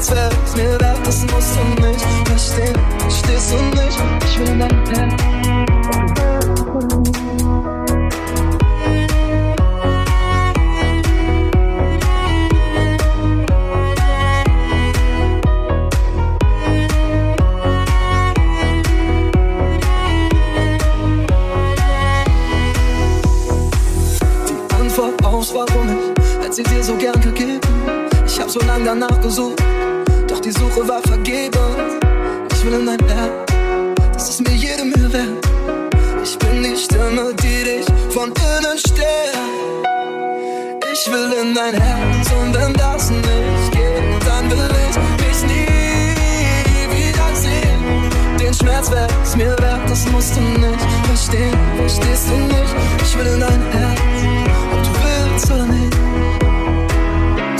Schmerz 0.00 0.12
wär's 0.12 0.56
mir 0.56 0.80
wert, 0.80 0.98
das 1.04 1.20
musst 1.26 1.56
du 1.56 1.82
nicht 1.82 2.00
verstehen. 2.24 2.78
Verstehst 3.00 3.52
du 3.52 3.56
nicht? 3.76 3.98
Ich 4.24 4.38
will 4.38 4.48
in 4.48 4.58
dein 4.58 4.86
Herz. 4.86 5.22
Die 24.48 24.74
Antwort 24.80 25.24
auf 25.24 25.54
warum 25.54 25.88
ich, 25.88 26.42
hätte 26.42 26.54
sie 26.54 26.62
dir 26.62 26.82
so 26.82 26.94
gern 26.94 27.20
gegeben. 27.20 27.60
Ich 28.26 28.40
hab 28.40 28.48
so 28.48 28.60
lange 28.60 28.84
danach 28.84 29.20
gesucht, 29.20 29.59
musst 50.20 50.36
du 50.36 50.40
nicht 50.42 50.80
verstehen. 51.04 51.58
Verstehst 51.78 52.28
du 52.28 52.36
nicht? 52.36 52.74
Ich 53.02 53.16
will 53.16 53.26
in 53.26 53.40
dein 53.40 53.62
Herz, 53.72 54.00
ob 54.74 54.82
du 54.82 54.90
willst 55.02 55.50
oder 55.50 55.66
nicht. 55.66 55.96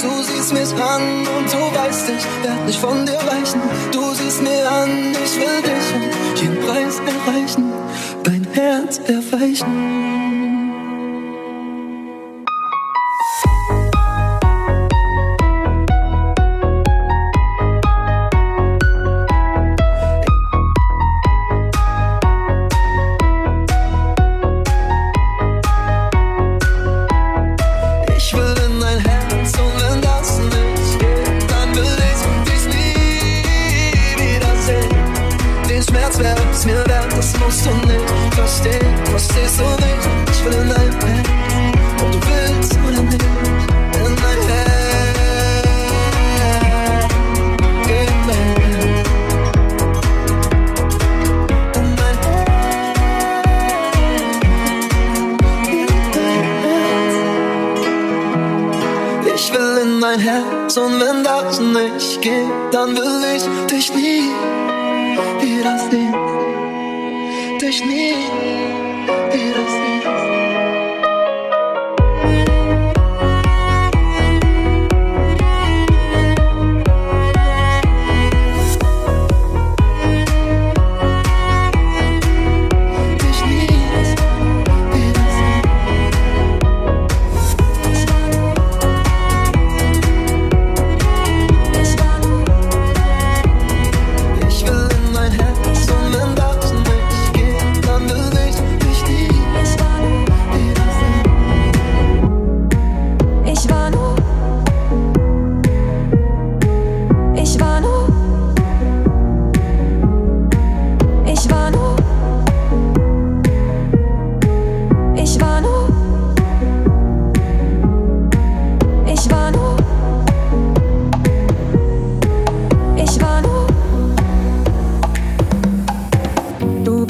Du 0.03 0.23
siehst 0.23 0.53
mich 0.53 0.73
an 0.75 1.03
und 1.37 1.47
du 1.51 1.79
weißt, 1.79 2.11
ich 2.11 2.45
werd 2.45 2.67
nicht 2.67 2.79
von 2.79 3.07
dir 3.07 3.21
weichen. 3.33 3.63
Du 3.93 4.13
siehst 4.13 4.43
mir 4.43 4.71
an, 4.71 4.91
ich 5.13 5.37
will 5.41 5.63
dich 5.63 5.87
um 5.95 6.03
jeden 6.37 6.59
Preis 6.67 7.01
erreichen, 7.15 7.73
dein 8.25 8.47
Herz 8.53 9.01
erweichen. 9.07 10.10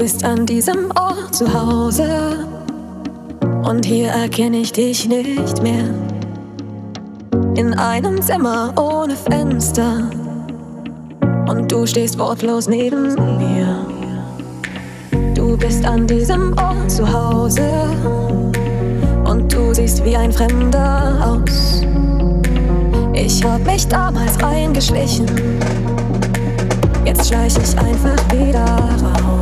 Bist 0.01 0.25
an 0.25 0.47
diesem 0.47 0.91
Ort 0.93 1.35
zu 1.35 1.53
Hause 1.53 2.47
und 3.65 3.85
hier 3.85 4.09
erkenne 4.09 4.57
ich 4.57 4.73
dich 4.73 5.07
nicht 5.07 5.63
mehr. 5.63 5.91
In 7.55 7.75
einem 7.75 8.23
Zimmer 8.23 8.73
ohne 8.81 9.15
Fenster 9.15 10.09
und 11.51 11.71
du 11.71 11.87
stehst 11.87 12.19
wortlos 12.19 12.67
neben 12.67 13.15
mir. 13.37 13.77
Du 15.35 15.59
bist 15.59 15.85
an 15.85 16.07
diesem 16.07 16.57
Ort 16.57 16.91
zu 16.91 17.07
Hause 17.07 17.71
und 19.27 19.53
du 19.53 19.75
siehst 19.75 20.03
wie 20.03 20.17
ein 20.17 20.33
Fremder 20.33 21.19
aus. 21.47 21.83
Ich 23.13 23.45
hab 23.45 23.67
mich 23.67 23.87
damals 23.87 24.43
reingeschlichen, 24.43 25.27
jetzt 27.05 27.29
schleich 27.29 27.53
ich 27.59 27.79
einfach 27.79 28.33
wieder 28.33 28.65
raus. 28.65 29.40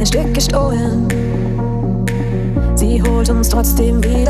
Ein 0.00 0.06
Stück 0.06 0.32
gestohlen. 0.32 1.08
Sie 2.74 3.02
holt 3.02 3.28
uns 3.28 3.50
trotzdem 3.50 4.02
wieder 4.02 4.29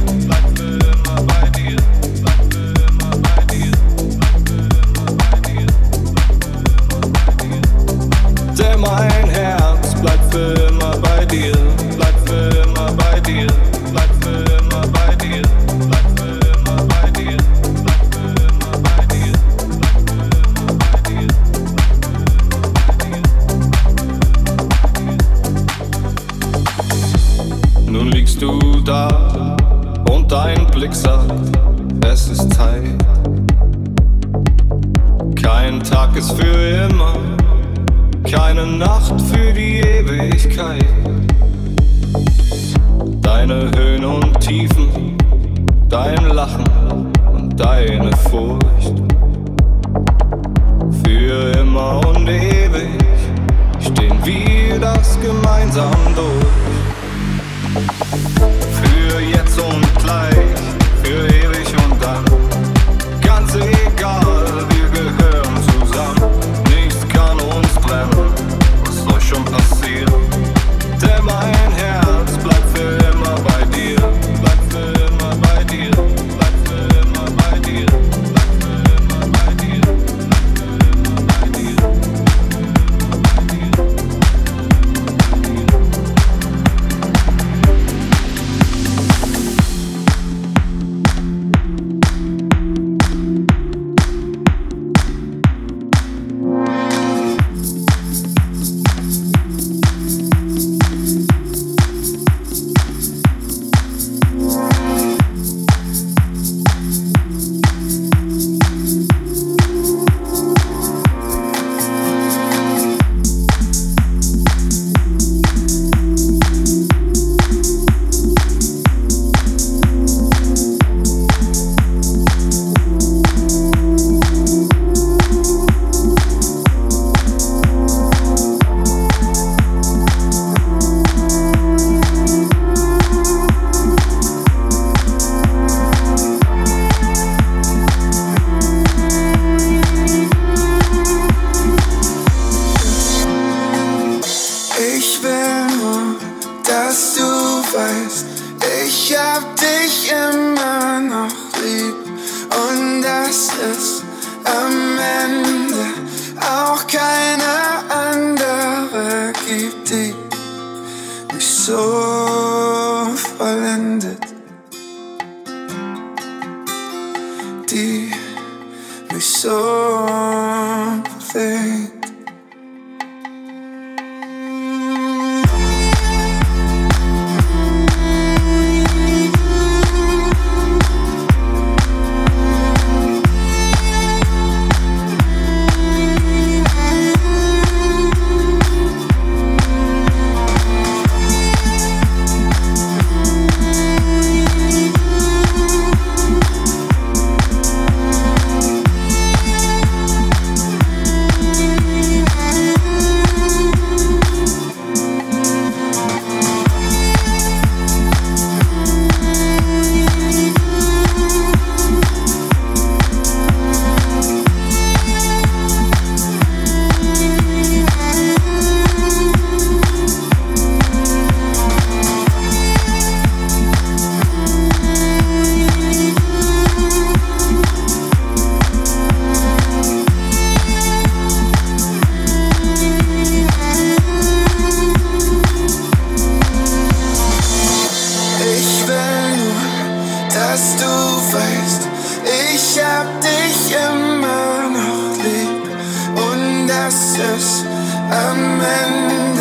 Am 248.61 249.39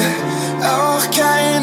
auch 0.63 1.11
keine 1.11 1.60